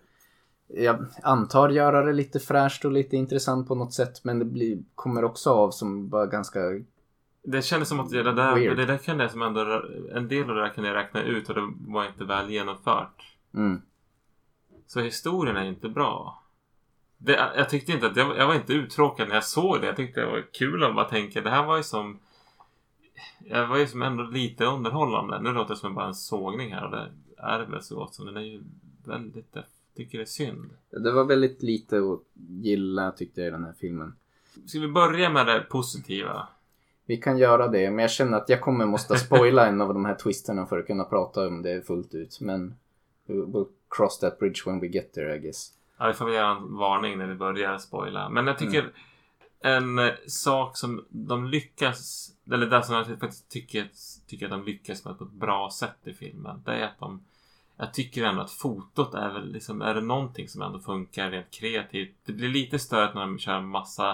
[0.68, 4.78] jag antar göra det lite fräscht och lite intressant på något sätt men det blir,
[4.94, 6.60] kommer också av som bara ganska
[7.42, 8.76] Det kändes som att det där, Weird.
[8.76, 9.82] det där kunde jag som ändå,
[10.14, 13.36] en del av det där kunde jag räkna ut och det var inte väl genomfört.
[13.54, 13.82] mm,
[14.86, 16.39] Så historien är inte bra.
[17.22, 19.86] Det, jag tyckte inte att, jag, jag var inte uttråkad när jag såg det.
[19.86, 22.18] Jag tyckte det var kul att bara tänka, det här var ju som
[23.44, 25.40] jag var ju som ändå lite underhållande.
[25.40, 28.26] Nu låter det som bara en sågning här och det är väl så gott som.
[28.26, 28.62] Den är ju
[29.04, 29.64] väldigt, jag
[29.96, 30.70] tycker det är synd.
[30.90, 34.14] Det var väldigt lite att gilla tyckte jag i den här filmen.
[34.66, 36.48] Ska vi börja med det positiva?
[37.06, 40.04] Vi kan göra det, men jag känner att jag kommer måste spoila en av de
[40.04, 42.40] här twisterna för att kunna prata om det fullt ut.
[42.40, 42.74] Men
[43.26, 45.72] we'll cross that bridge when we get there I guess.
[46.00, 48.28] Ja, vi får väl göra en varning när vi börjar spoila.
[48.28, 48.92] Men jag tycker
[49.60, 53.88] en eh, sak som de lyckas, eller det som jag faktiskt tycker,
[54.26, 56.62] tycker att de lyckas med på ett bra sätt i filmen.
[56.64, 57.24] Det är att de,
[57.76, 61.50] jag tycker ändå att fotot är väl liksom, är det någonting som ändå funkar rent
[61.50, 62.14] kreativt.
[62.24, 64.10] Det blir lite störigt när de kör en massa,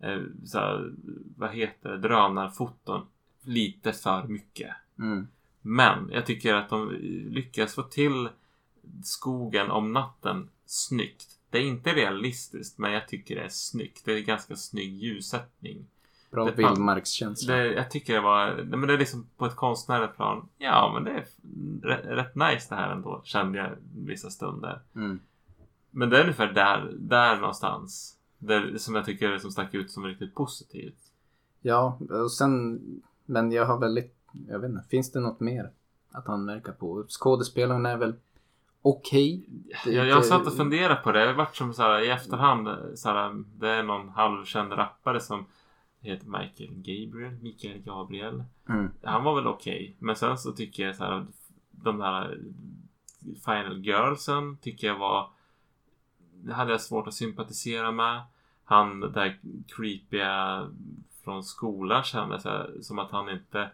[0.00, 0.92] eh, så här,
[1.36, 3.06] vad heter det, drönarfoton.
[3.42, 4.70] Lite för mycket.
[4.98, 5.28] Mm.
[5.60, 6.90] Men jag tycker att de
[7.30, 8.28] lyckas få till
[9.04, 11.38] skogen om natten snyggt.
[11.50, 14.04] Det är inte realistiskt, men jag tycker det är snyggt.
[14.04, 15.86] Det är ganska snygg ljussättning.
[16.30, 17.54] Bra Det vildmarkskänsla.
[17.54, 20.48] Det, jag tycker det var, nej, men det är liksom på ett konstnärligt plan.
[20.58, 21.26] Ja, men det är
[21.88, 24.80] rätt, rätt nice det här ändå, kände jag vissa stunder.
[24.94, 25.20] Mm.
[25.90, 28.16] Men det är ungefär där, där någonstans.
[28.38, 31.12] Där, som jag tycker som stack ut som riktigt positivt.
[31.60, 32.80] Ja, och sen,
[33.24, 34.16] men jag har väldigt,
[34.48, 35.70] jag vet inte, finns det något mer
[36.10, 37.04] att anmärka på?
[37.08, 38.14] Skådespelaren är väl
[38.82, 39.46] okej.
[39.86, 41.20] Är Jag, jag satt och funderade på det.
[41.20, 42.68] Det har varit som så här, i efterhand.
[42.98, 45.46] Så här, det är någon halvkänd rappare som
[46.00, 47.38] heter Michael Gabriel.
[47.42, 48.44] Mikael Gabriel.
[48.68, 48.90] Mm.
[49.02, 49.96] Han var väl okej.
[49.98, 51.26] Men sen så tycker jag så här.
[51.70, 52.38] De här
[53.44, 55.30] Final Girlsen tycker jag var.
[56.32, 58.22] Det hade jag svårt att sympatisera med.
[58.64, 59.38] Han där
[59.76, 60.66] creepiga
[61.24, 62.46] från skolan kändes
[62.86, 63.70] som att han inte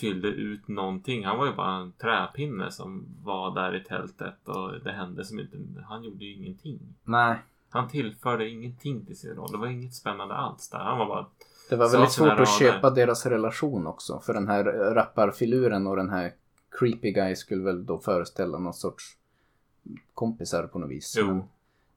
[0.00, 1.24] fyllde ut någonting.
[1.24, 5.40] Han var ju bara en träpinne som var där i tältet och det hände som
[5.40, 5.56] inte...
[5.88, 6.78] Han gjorde ju ingenting.
[7.04, 7.38] Nej,
[7.70, 9.52] Han tillförde ingenting till sin roll.
[9.52, 10.78] Det var inget spännande alls där.
[10.78, 11.26] Han var bara...
[11.70, 14.20] det var väldigt svårt att köpa deras relation också.
[14.20, 14.64] För den här
[14.94, 16.32] rapparfiluren och den här
[16.78, 19.16] creepy guy skulle väl då föreställa någon sorts
[20.14, 21.14] kompisar på något vis.
[21.18, 21.26] Jo.
[21.26, 21.42] Men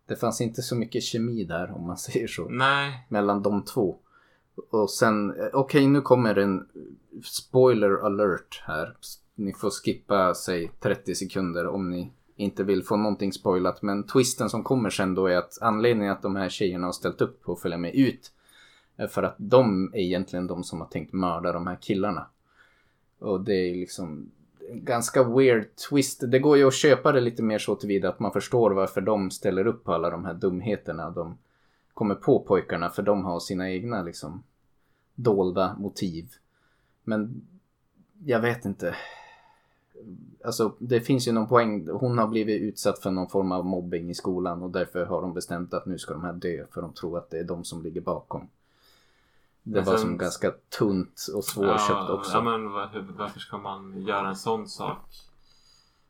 [0.08, 2.50] det fanns inte så mycket kemi där om man säger så.
[2.50, 3.06] Nej.
[3.10, 4.00] mellan de två.
[4.70, 6.68] Och sen, okej okej nu kommer en
[7.24, 8.95] spoiler alert här.
[9.36, 13.82] Ni får skippa, säg 30 sekunder om ni inte vill få någonting spoilat.
[13.82, 17.22] Men twisten som kommer sen då är att anledningen att de här tjejerna har ställt
[17.22, 18.32] upp på att följa med ut
[18.97, 22.28] är för att de är egentligen de som har tänkt mörda de här killarna.
[23.20, 24.32] Och det är liksom
[24.70, 26.24] en ganska weird twist.
[26.28, 29.32] Det går ju att köpa det lite mer så tillvida att man förstår varför de
[29.32, 31.38] ställer upp på alla de här dumheterna de
[31.96, 34.43] kommer på pojkarna för de har sina egna liksom
[35.16, 36.30] dolda motiv.
[37.04, 37.48] Men
[38.26, 38.96] jag vet inte.
[40.46, 41.89] Alltså det finns ju någon poäng.
[41.89, 45.34] Hon har blivit utsatt för någon form av mobbing i skolan och därför har de
[45.34, 47.82] bestämt att nu ska de här dö för de tror att det är de som
[47.82, 48.50] ligger bakom.
[49.64, 52.32] Det Men var sen- som ganska tunt och svårköpt ja, också.
[52.34, 52.72] Ja, men
[53.18, 55.08] varför ska man göra en sån sak?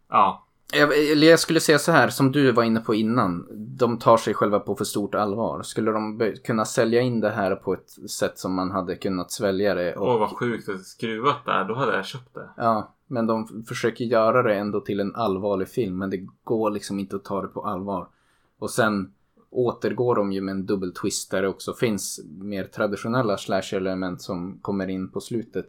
[0.07, 0.44] Ja.
[0.73, 3.47] Jag, jag skulle säga så här, som du var inne på innan.
[3.77, 5.63] De tar sig själva på för stort allvar.
[5.63, 9.75] Skulle de kunna sälja in det här på ett sätt som man hade kunnat svälja
[9.75, 9.95] det?
[9.95, 11.65] Och, Åh, vad sjukt att skruvat där.
[11.65, 12.49] Då hade jag köpt det.
[12.57, 15.97] Ja, men de försöker göra det ändå till en allvarlig film.
[15.97, 18.07] Men det går liksom inte att ta det på allvar.
[18.59, 19.13] Och sen
[19.49, 24.59] återgår de ju med en dubbel twist där det också finns mer traditionella slasher-element som
[24.61, 25.67] kommer in på slutet.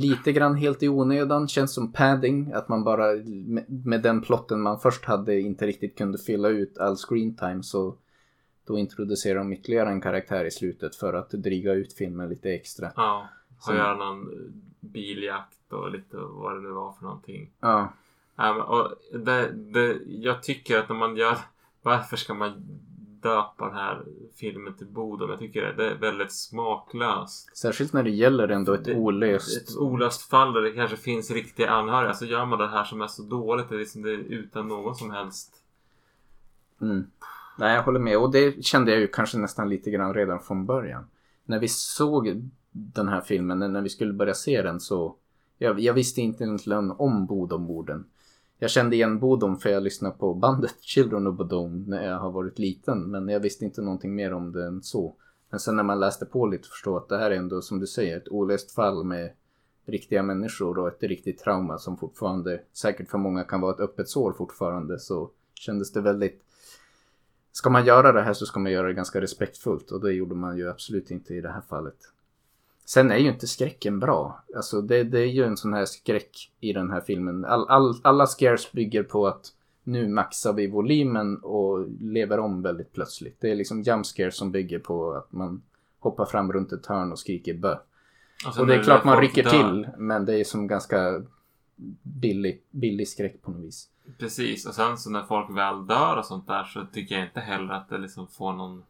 [0.00, 1.48] Lite grann helt i onödan.
[1.48, 2.52] Känns som padding.
[2.52, 3.06] Att man bara
[3.68, 7.62] med, den plotten man först hade inte riktigt kunde fylla ut all screen time.
[7.62, 7.96] Så
[8.66, 12.92] då introducerar de ytterligare en karaktär i slutet för att dryga ut filmen lite extra.
[12.96, 13.28] Ja.
[13.68, 14.28] Och göra någon
[14.80, 17.50] biljakt och lite vad det nu var för någonting.
[17.60, 17.92] Ja,
[18.36, 21.36] men, och det, det, jag tycker att när man gör...
[21.82, 22.52] Varför ska man
[23.24, 24.02] döpa den här
[24.36, 25.30] filmen till Bodom?
[25.30, 27.56] Jag tycker det är väldigt smaklöst.
[27.56, 29.62] särskilt när det gäller ändå ett Det- olöst.
[29.70, 32.14] Ett olöst fall där det kanske finns riktiga anhöriga.
[32.14, 33.68] Så gör man det här som är så dåligt.
[33.68, 35.60] Det är liksom det är utan någon som helst...
[36.82, 37.04] Mm.
[37.58, 38.18] Nej, jag håller med.
[38.18, 41.06] Och det kände jag ju kanske nästan lite grann redan från början.
[41.44, 45.14] När vi såg den här filmen, när vi skulle börja se den så...
[45.58, 48.04] Jag, jag visste inte egentligen om Bodomborden.
[48.64, 52.30] Jag kände igen Bodom för jag lyssnade på bandet Children of Bodom när jag har
[52.30, 53.10] varit liten.
[53.10, 55.16] Men jag visste inte någonting mer om det än så.
[55.50, 57.86] Men sen när man läste på lite förstod att det här är ändå som du
[57.86, 59.30] säger ett olöst fall med
[59.86, 64.08] riktiga människor och ett riktigt trauma som fortfarande säkert för många kan vara ett öppet
[64.08, 66.42] sår fortfarande så kändes det väldigt
[67.52, 70.34] Ska man göra det här så ska man göra det ganska respektfullt och det gjorde
[70.34, 71.98] man ju absolut inte i det här fallet.
[72.84, 74.44] Sen är ju inte skräcken bra.
[74.56, 77.44] Alltså det, det är ju en sån här skräck i den här filmen.
[77.44, 79.52] All, all, alla scares bygger på att
[79.84, 83.40] nu maxar vi volymen och lever om väldigt plötsligt.
[83.40, 85.62] Det är liksom jump scares som bygger på att man
[85.98, 87.76] hoppar fram runt ett hörn och skriker bö.
[88.54, 91.22] sen Och det är klart man rycker dör- till men det är som ganska
[92.02, 93.88] billig, billig skräck på något vis.
[94.18, 97.40] Precis, och sen så när folk väl dör och sånt där så tycker jag inte
[97.40, 98.82] heller att det liksom får någon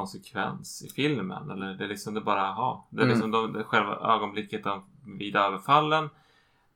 [0.00, 1.50] konsekvens i filmen.
[1.50, 2.86] Eller det är liksom det bara, ha.
[2.90, 3.14] Det är Mm.
[3.14, 4.82] liksom de, det själva ögonblicket de,
[5.18, 6.10] vid överfallen.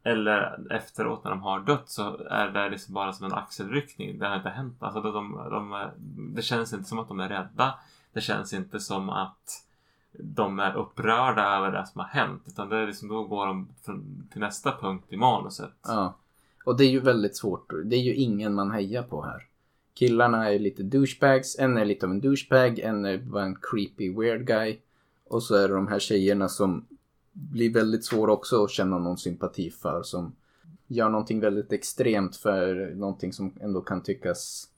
[0.03, 4.19] Eller efteråt när de har dött så är det liksom bara som en axelryckning.
[4.19, 4.77] Det har inte hänt.
[4.83, 5.89] Alltså de, de, de,
[6.35, 7.75] det känns inte som att de är rädda.
[8.13, 9.65] Det känns inte som att
[10.13, 12.43] de är upprörda över det som har hänt.
[12.47, 13.69] Utan det är liksom, då går de
[14.33, 15.75] till nästa punkt i manuset.
[15.87, 16.15] Ja.
[16.65, 17.73] Och det är ju väldigt svårt.
[17.85, 19.47] Det är ju ingen man hejar på här.
[20.01, 21.59] Killarna är lite douchebags.
[21.59, 22.79] En är lite av en douchebag.
[22.79, 24.79] En är bara en creepy weird guy.
[25.25, 26.87] Och så är det de här tjejerna som
[27.33, 30.03] blir väldigt svåra också att känna någon sympati för.
[30.03, 30.37] Som
[30.87, 34.69] gör någonting väldigt extremt för någonting som ändå kan tyckas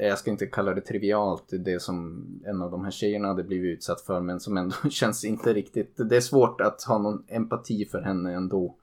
[0.00, 3.76] jag ska inte kalla det trivialt, det som en av de här tjejerna hade blivit
[3.78, 7.84] utsatt för men som ändå känns inte riktigt, det är svårt att ha någon empati
[7.84, 8.76] för henne ändå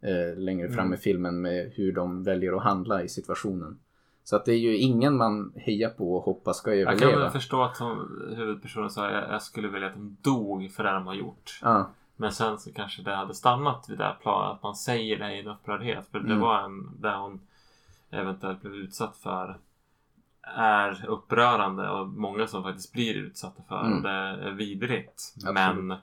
[0.00, 3.78] eh, längre fram i filmen med hur de väljer att handla i situationen.
[4.26, 7.22] Så att det är ju ingen man hejar på och hoppas ska Jag kan överleva.
[7.22, 7.80] väl förstå att
[8.36, 11.58] huvudpersonen sa jag, jag skulle vilja att de dog för det de har gjort.
[11.62, 14.56] Ja, Men sen så kanske det hade stannat vid det här planet.
[14.56, 16.06] Att man säger det i en upprördhet.
[16.10, 16.40] För det Mm.
[16.40, 17.40] var en där hon
[18.10, 19.58] eventuellt blev utsatt för
[20.56, 24.02] är upprörande och många som faktiskt blir utsatta för Mm.
[24.02, 25.34] det är vidrigt.
[25.36, 25.54] Absolut.
[25.54, 25.96] Men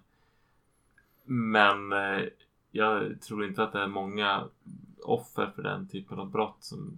[1.25, 2.23] men eh,
[2.71, 4.43] jag tror inte att det är många
[5.03, 6.97] offer för den typen av brott som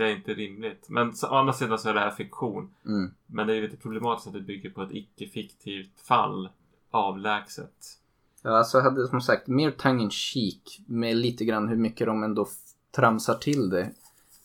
[0.00, 0.88] det är inte rimligt.
[0.88, 2.70] Men så, å andra sidan så är det här fiktion.
[2.86, 6.48] mm, Men det är ju lite problematiskt att det bygger på ett icke-fiktivt fall
[6.90, 7.98] avlägset.
[8.42, 12.22] ja alltså hade som sagt mer tongue in cheek med lite grann hur mycket de
[12.22, 12.46] ändå
[12.90, 13.90] tramsar till det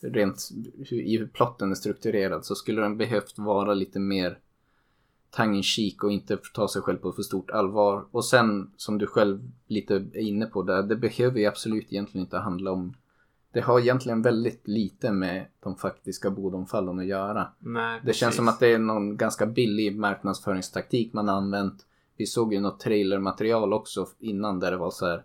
[0.01, 0.49] rent
[0.89, 4.39] hur, i hur plotten är strukturerad så skulle den behövt vara lite mer
[5.31, 8.05] tongue in cheek och inte ta sig själv på för stort allvar.
[8.11, 12.25] Och sen som du själv lite är inne på där, det behöver ju absolut egentligen
[12.25, 12.93] inte handla om
[13.55, 17.47] det har egentligen väldigt lite med de faktiska bodomfallen att göra.
[17.59, 21.85] Nej, Det känns som att det är någon ganska billig marknadsföringstaktik man använt.
[22.17, 25.23] Vi såg ju något trailermaterial också innan där det var så här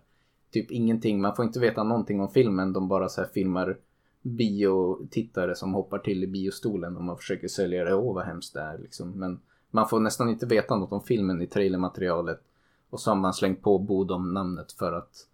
[0.51, 1.21] typ ingenting.
[1.21, 2.73] Man får inte veta någonting om filmen.
[2.73, 3.77] De bara så här filmar
[4.21, 7.95] biotittare som hoppar till i biostolen och man försöker sälja det.
[7.95, 9.11] Åh vad hemskt det är liksom.
[9.11, 9.39] Men
[9.71, 12.41] man får nästan inte veta något om filmen i trailermaterialet.
[12.89, 15.27] Och så har man slängt på Bodom-namnet för att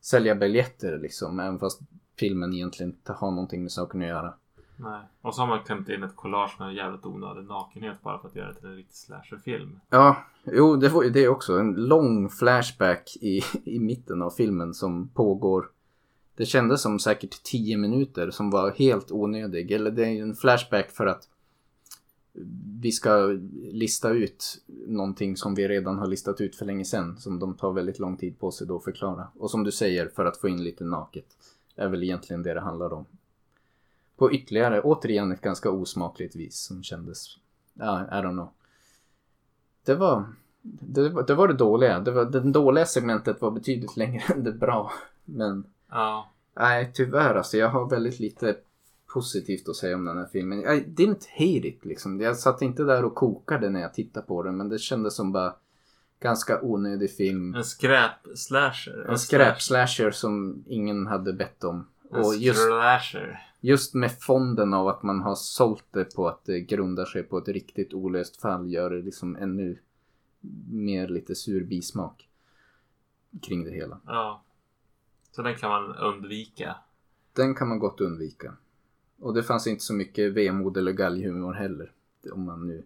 [0.00, 1.40] sälja biljetter liksom.
[1.40, 1.80] Även fast
[2.18, 4.34] filmen egentligen inte har någonting med saken att göra.
[4.76, 5.00] Nej.
[5.22, 8.36] Och så har man klämt in ett collage med jävligt onödig nakenhet bara för att
[8.36, 9.80] göra det till en riktig slasherfilm.
[9.90, 11.58] Ja, jo det var ju det också.
[11.58, 15.68] En lång flashback i, i mitten av filmen som pågår.
[16.36, 19.70] Det kändes som säkert 10 minuter som var helt onödig.
[19.72, 21.28] Eller det är ju en flashback för att
[22.80, 23.26] vi ska
[23.72, 27.16] lista ut någonting som vi redan har listat ut för länge sedan.
[27.18, 29.28] Som de tar väldigt lång tid på sig då att förklara.
[29.38, 31.26] Och som du säger, för att få in lite naket.
[31.76, 33.06] Är väl egentligen det det handlar om.
[34.16, 37.26] På ytterligare, återigen ett ganska osmakligt vis som kändes,
[37.74, 38.48] ja, I don't know.
[39.84, 40.24] Det var
[40.62, 42.00] det, var- det var det dåliga.
[42.00, 44.92] Det, var, det dåliga segmentet var betydligt längre än det bra.
[45.24, 46.30] Men Ja.
[46.56, 47.56] nej, tyvärr alltså.
[47.56, 48.56] Jag har väldigt lite
[49.14, 50.58] positivt att säga om den här filmen.
[50.58, 52.20] I didn't hate it liksom.
[52.20, 54.56] Jag satt inte där och kokade när jag tittade på den.
[54.56, 55.54] Men det kändes som bara
[56.24, 57.54] ganska onödig film.
[57.54, 59.06] En skräp-slasher.
[59.08, 61.86] En skräp-slasher som ingen hade bett om.
[62.10, 63.42] En Och just, slasher.
[63.60, 67.38] just med fonden av att man har sålt det på att det grundar sig på
[67.38, 69.78] ett riktigt olöst fall gör det liksom ännu
[70.70, 72.28] mer lite sur bismak
[73.42, 74.00] kring det hela.
[74.06, 74.42] Ja.
[75.30, 76.76] Så den kan man undvika.
[77.32, 78.56] Den kan man gott undvika.
[79.18, 81.92] Och det fanns inte så mycket vemod eller galghumor heller.
[82.32, 82.84] Om man nu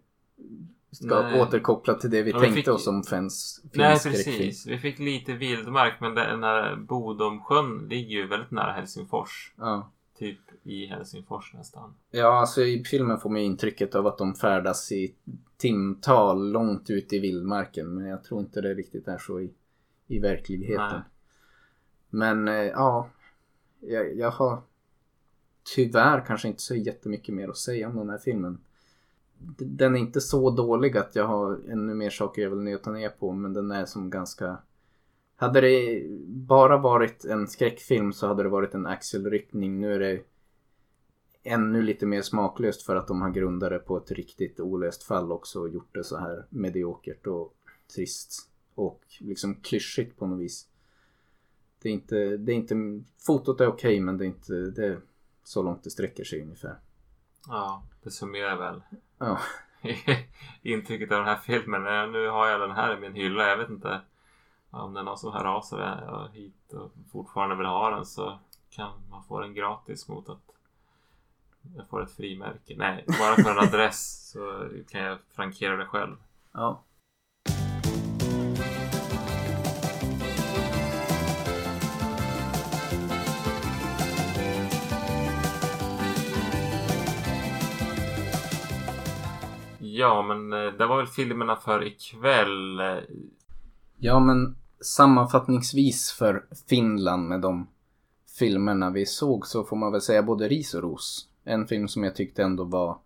[0.91, 1.41] ska Nej.
[1.41, 4.67] återkoppla till det vi Ja, vi tänkte fick- oss om fans Nej, precis.
[4.67, 9.53] Vi fick lite vildmark, men den här Bodomsjön ligger ju väldigt nära Helsingfors.
[9.57, 9.91] Ja.
[10.19, 11.95] Typ i Helsingfors nästan.
[12.11, 15.15] ja, alltså i filmen får man ju intrycket av att de färdas i
[15.57, 17.95] timtal långt ut i vildmarken.
[17.95, 19.51] Men jag tror inte det riktigt är så i,
[20.07, 20.91] i verkligheten.
[20.93, 21.03] Nej.
[22.11, 23.09] Men eh, ja,
[23.81, 24.63] jag, jag har
[25.75, 28.59] tyvärr kanske inte så jättemycket mer att säga om den här filmen.
[29.59, 33.09] Den är inte så dålig att jag har ännu mer saker jag vill nöta ner
[33.09, 34.59] på men den är som ganska...
[35.37, 39.81] Hade det bara varit en skräckfilm så hade det varit en axelryckning.
[39.81, 40.21] Nu är det
[41.43, 45.33] ännu lite mer smaklöst för att de har grundat det på ett riktigt olöst fall
[45.33, 47.55] också och gjort det så här mediokert och
[47.95, 50.69] trist och liksom klyschigt på något vis.
[51.83, 55.01] Det är inte, det är inte, fotot är okej men det är inte, det är
[55.45, 56.79] så långt det sträcker sig ungefär.
[57.49, 58.83] Ja, det summerar väl
[59.19, 59.39] Ja,
[60.63, 62.13] intrycket av den här filmen.
[62.13, 63.49] Nu har jag den här i min hylla.
[63.49, 64.01] Jag vet inte
[64.71, 65.79] om det är någon som hör av sig
[66.33, 68.39] hit och fortfarande vill ha den så
[68.71, 70.39] kan man få den gratis mot att
[71.77, 72.75] jag får ett frimärke.
[72.77, 76.17] Nej, bara för en adress så kan jag frankera det själv.
[76.53, 76.83] ja.
[89.99, 92.81] Ja, men eh, det var väl filmerna för ikväll.
[92.81, 92.97] Eh,
[93.99, 97.69] Ja men sammanfattningsvis för Finland med de
[98.39, 101.29] filmerna vi såg så får man väl säga både ris och ros.
[101.45, 102.99] En film som jag tyckte ändå var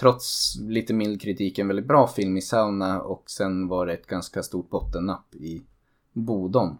[0.00, 4.06] trots lite mild kritik en väldigt bra film i Sauna och sen var det ett
[4.06, 5.62] ganska stort bottennapp i
[6.12, 6.78] Bodom.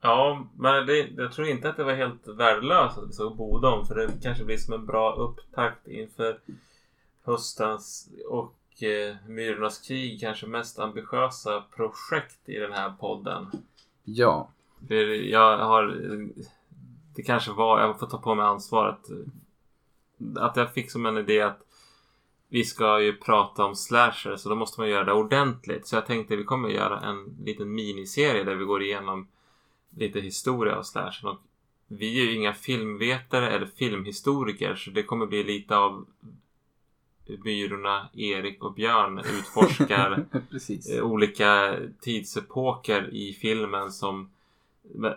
[0.00, 3.86] Ja, men det, jag tror inte att det var helt värdelöst att vi såg Bodom.
[3.86, 6.38] För det kanske blir som en bra upptakt inför
[7.28, 13.46] höstens och eh, Myrornas krig kanske mest ambitiösa projekt i den här podden.
[14.04, 14.50] Ja,
[14.88, 14.94] För
[15.30, 15.96] jag har...
[17.14, 19.00] Det kanske var, jag får ta på mig ansvaret.
[20.36, 21.62] Att jag fick som en idé att
[22.48, 25.86] vi ska ju prata om slasher så då måste man göra det ordentligt.
[25.86, 29.28] Så jag tänkte vi kommer göra en liten miniserie där vi går igenom
[29.96, 31.28] lite historia av slasher.
[31.28, 31.38] Och
[31.88, 36.06] vi är ju inga filmvetare eller filmhistoriker så det kommer bli lite av
[37.44, 40.26] Myrorna, Erik och Björn utforskar
[40.96, 44.30] eh, olika tidsepoker i filmen som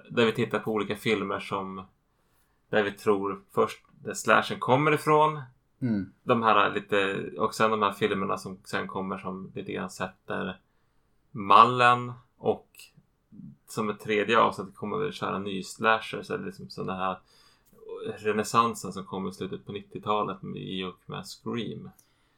[0.09, 1.85] där vi tittar på olika filmer som
[2.69, 5.41] där vi tror först där slashen kommer ifrån
[5.81, 6.11] Mm.
[6.23, 10.57] de här lite och sen de här filmerna som sen kommer som lite grann sätter
[11.31, 12.67] mallen och
[13.67, 16.97] som ett tredje avsnitt kommer vi köra ny slasher så är det liksom så den
[16.97, 17.17] här
[18.17, 21.89] renässansen som kom i slutet på 90-talet i och med Scream.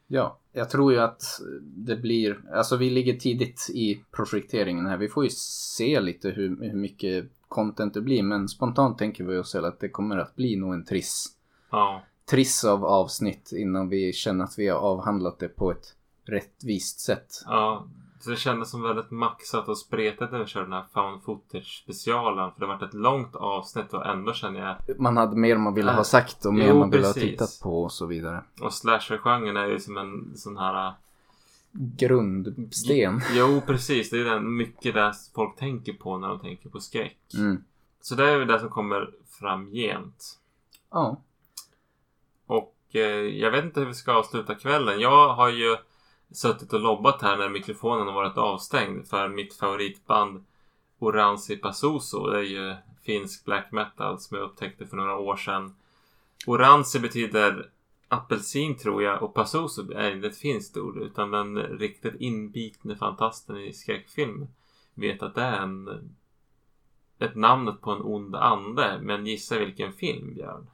[0.07, 1.23] Ja, jag tror ju att
[1.61, 4.97] det blir, alltså vi ligger tidigt i projekteringen här.
[4.97, 9.37] Vi får ju se lite hur, hur mycket content det blir men spontant tänker vi
[9.37, 11.25] oss att det kommer att bli nog en triss.
[11.71, 15.95] Ja, triss av avsnitt innan vi känner att vi har avhandlat det på ett
[16.25, 17.43] rättvist sätt.
[17.45, 17.87] Ja,
[18.23, 21.81] så det kändes som väldigt maxat och spretigt när vi körde den här found footage
[21.83, 22.51] specialen.
[22.51, 24.99] För det var ett långt avsnitt och ändå känner jag...
[24.99, 27.31] Man hade mer man ville ha Äh, sagt och mer jo, man ville ha precis.
[27.31, 28.43] tittat på och så vidare.
[28.61, 30.93] Och slasher-genren är ju som en sån här...
[31.71, 33.21] Grundsten.
[33.33, 34.09] Jo, precis.
[34.09, 37.17] Det är den mycket där folk tänker på när de tänker på skräck.
[37.37, 37.63] Mm.
[38.01, 39.09] Så det är väl det som kommer
[39.39, 40.39] framgent.
[40.91, 41.17] Ja.
[42.45, 44.99] Och eh, jag vet inte hur vi ska avsluta kvällen.
[44.99, 45.77] Jag har ju
[46.33, 50.45] suttit och lobbat här när mikrofonen har varit avstängd för mitt favoritband
[50.99, 52.27] Oransi Pasuso.
[52.27, 55.75] Det är ju finsk black metal som jag upptäckte för några år sedan.
[56.47, 57.69] Oransi betyder
[58.07, 63.57] apelsin tror jag och Pasuso är inte ett finskt ord utan den riktigt inbitne fantasten
[63.57, 64.47] i skräckfilm
[64.93, 66.15] vet att det är en
[67.19, 68.99] ett namnet på en ond ande.
[69.01, 70.67] Men gissa vilken film, Björn?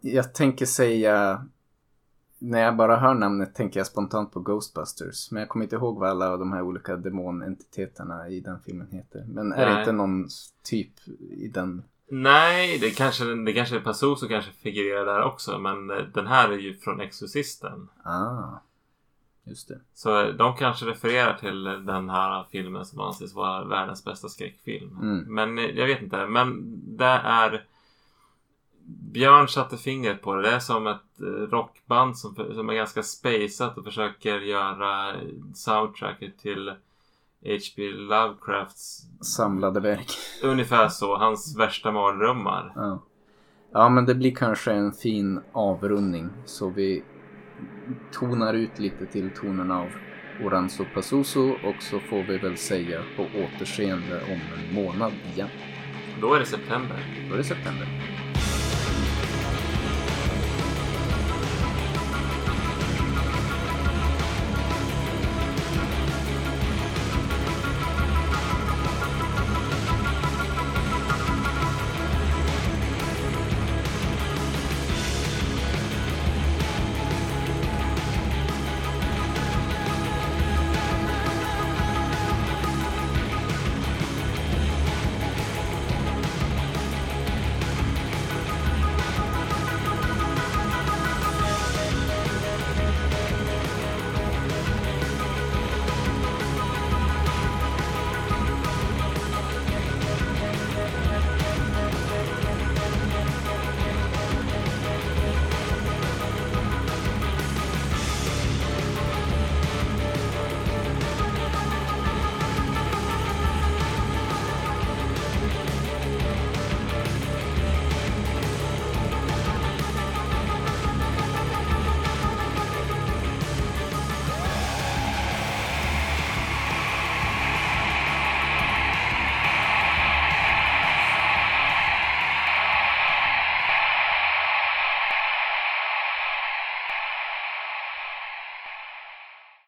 [0.00, 1.46] Jag tänker säga...
[2.44, 5.30] När jag bara hör namnet tänker jag spontant på Ghostbusters.
[5.30, 8.88] Men jag kommer inte ihåg vad alla av de här olika demonentiteterna i den filmen
[8.90, 9.24] heter.
[9.28, 9.80] Men är det Nej.
[9.80, 10.28] inte någon
[10.64, 11.82] typ i den...
[12.10, 15.58] Nej, det kanske, det kanske är Pazuzu kanske figurerar där också.
[15.58, 17.88] Men den här är ju från Exorcisten.
[18.02, 18.60] Ah.
[19.44, 19.80] Just det.
[19.94, 24.98] Så de kanske refererar till den här filmen som anses vara världens bästa skräckfilm.
[25.02, 25.34] Mm.
[25.34, 26.26] Men jag vet inte.
[26.26, 26.62] Men
[26.96, 27.66] det är...
[29.12, 30.42] Björn satte fingret på det.
[30.42, 35.14] Det är som ett eh, rockband som, som är ganska spaceat och försöker göra
[35.54, 36.68] soundtracket till
[37.44, 37.90] H.P.
[37.90, 40.10] Lovecrafts Samlade verk.
[40.42, 41.16] ungefär så.
[41.16, 42.72] Hans värsta mardrömmar.
[42.76, 43.02] Ja.
[43.72, 46.28] ja, men det blir kanske en fin avrundning.
[46.44, 47.02] Så vi
[48.12, 49.88] tonar ut lite till tonerna av
[50.44, 55.48] Oranzo Pazuzu och så får vi väl säga på återseende om en månad igen.
[56.20, 57.26] Då är det september.
[57.28, 57.88] Då är det september.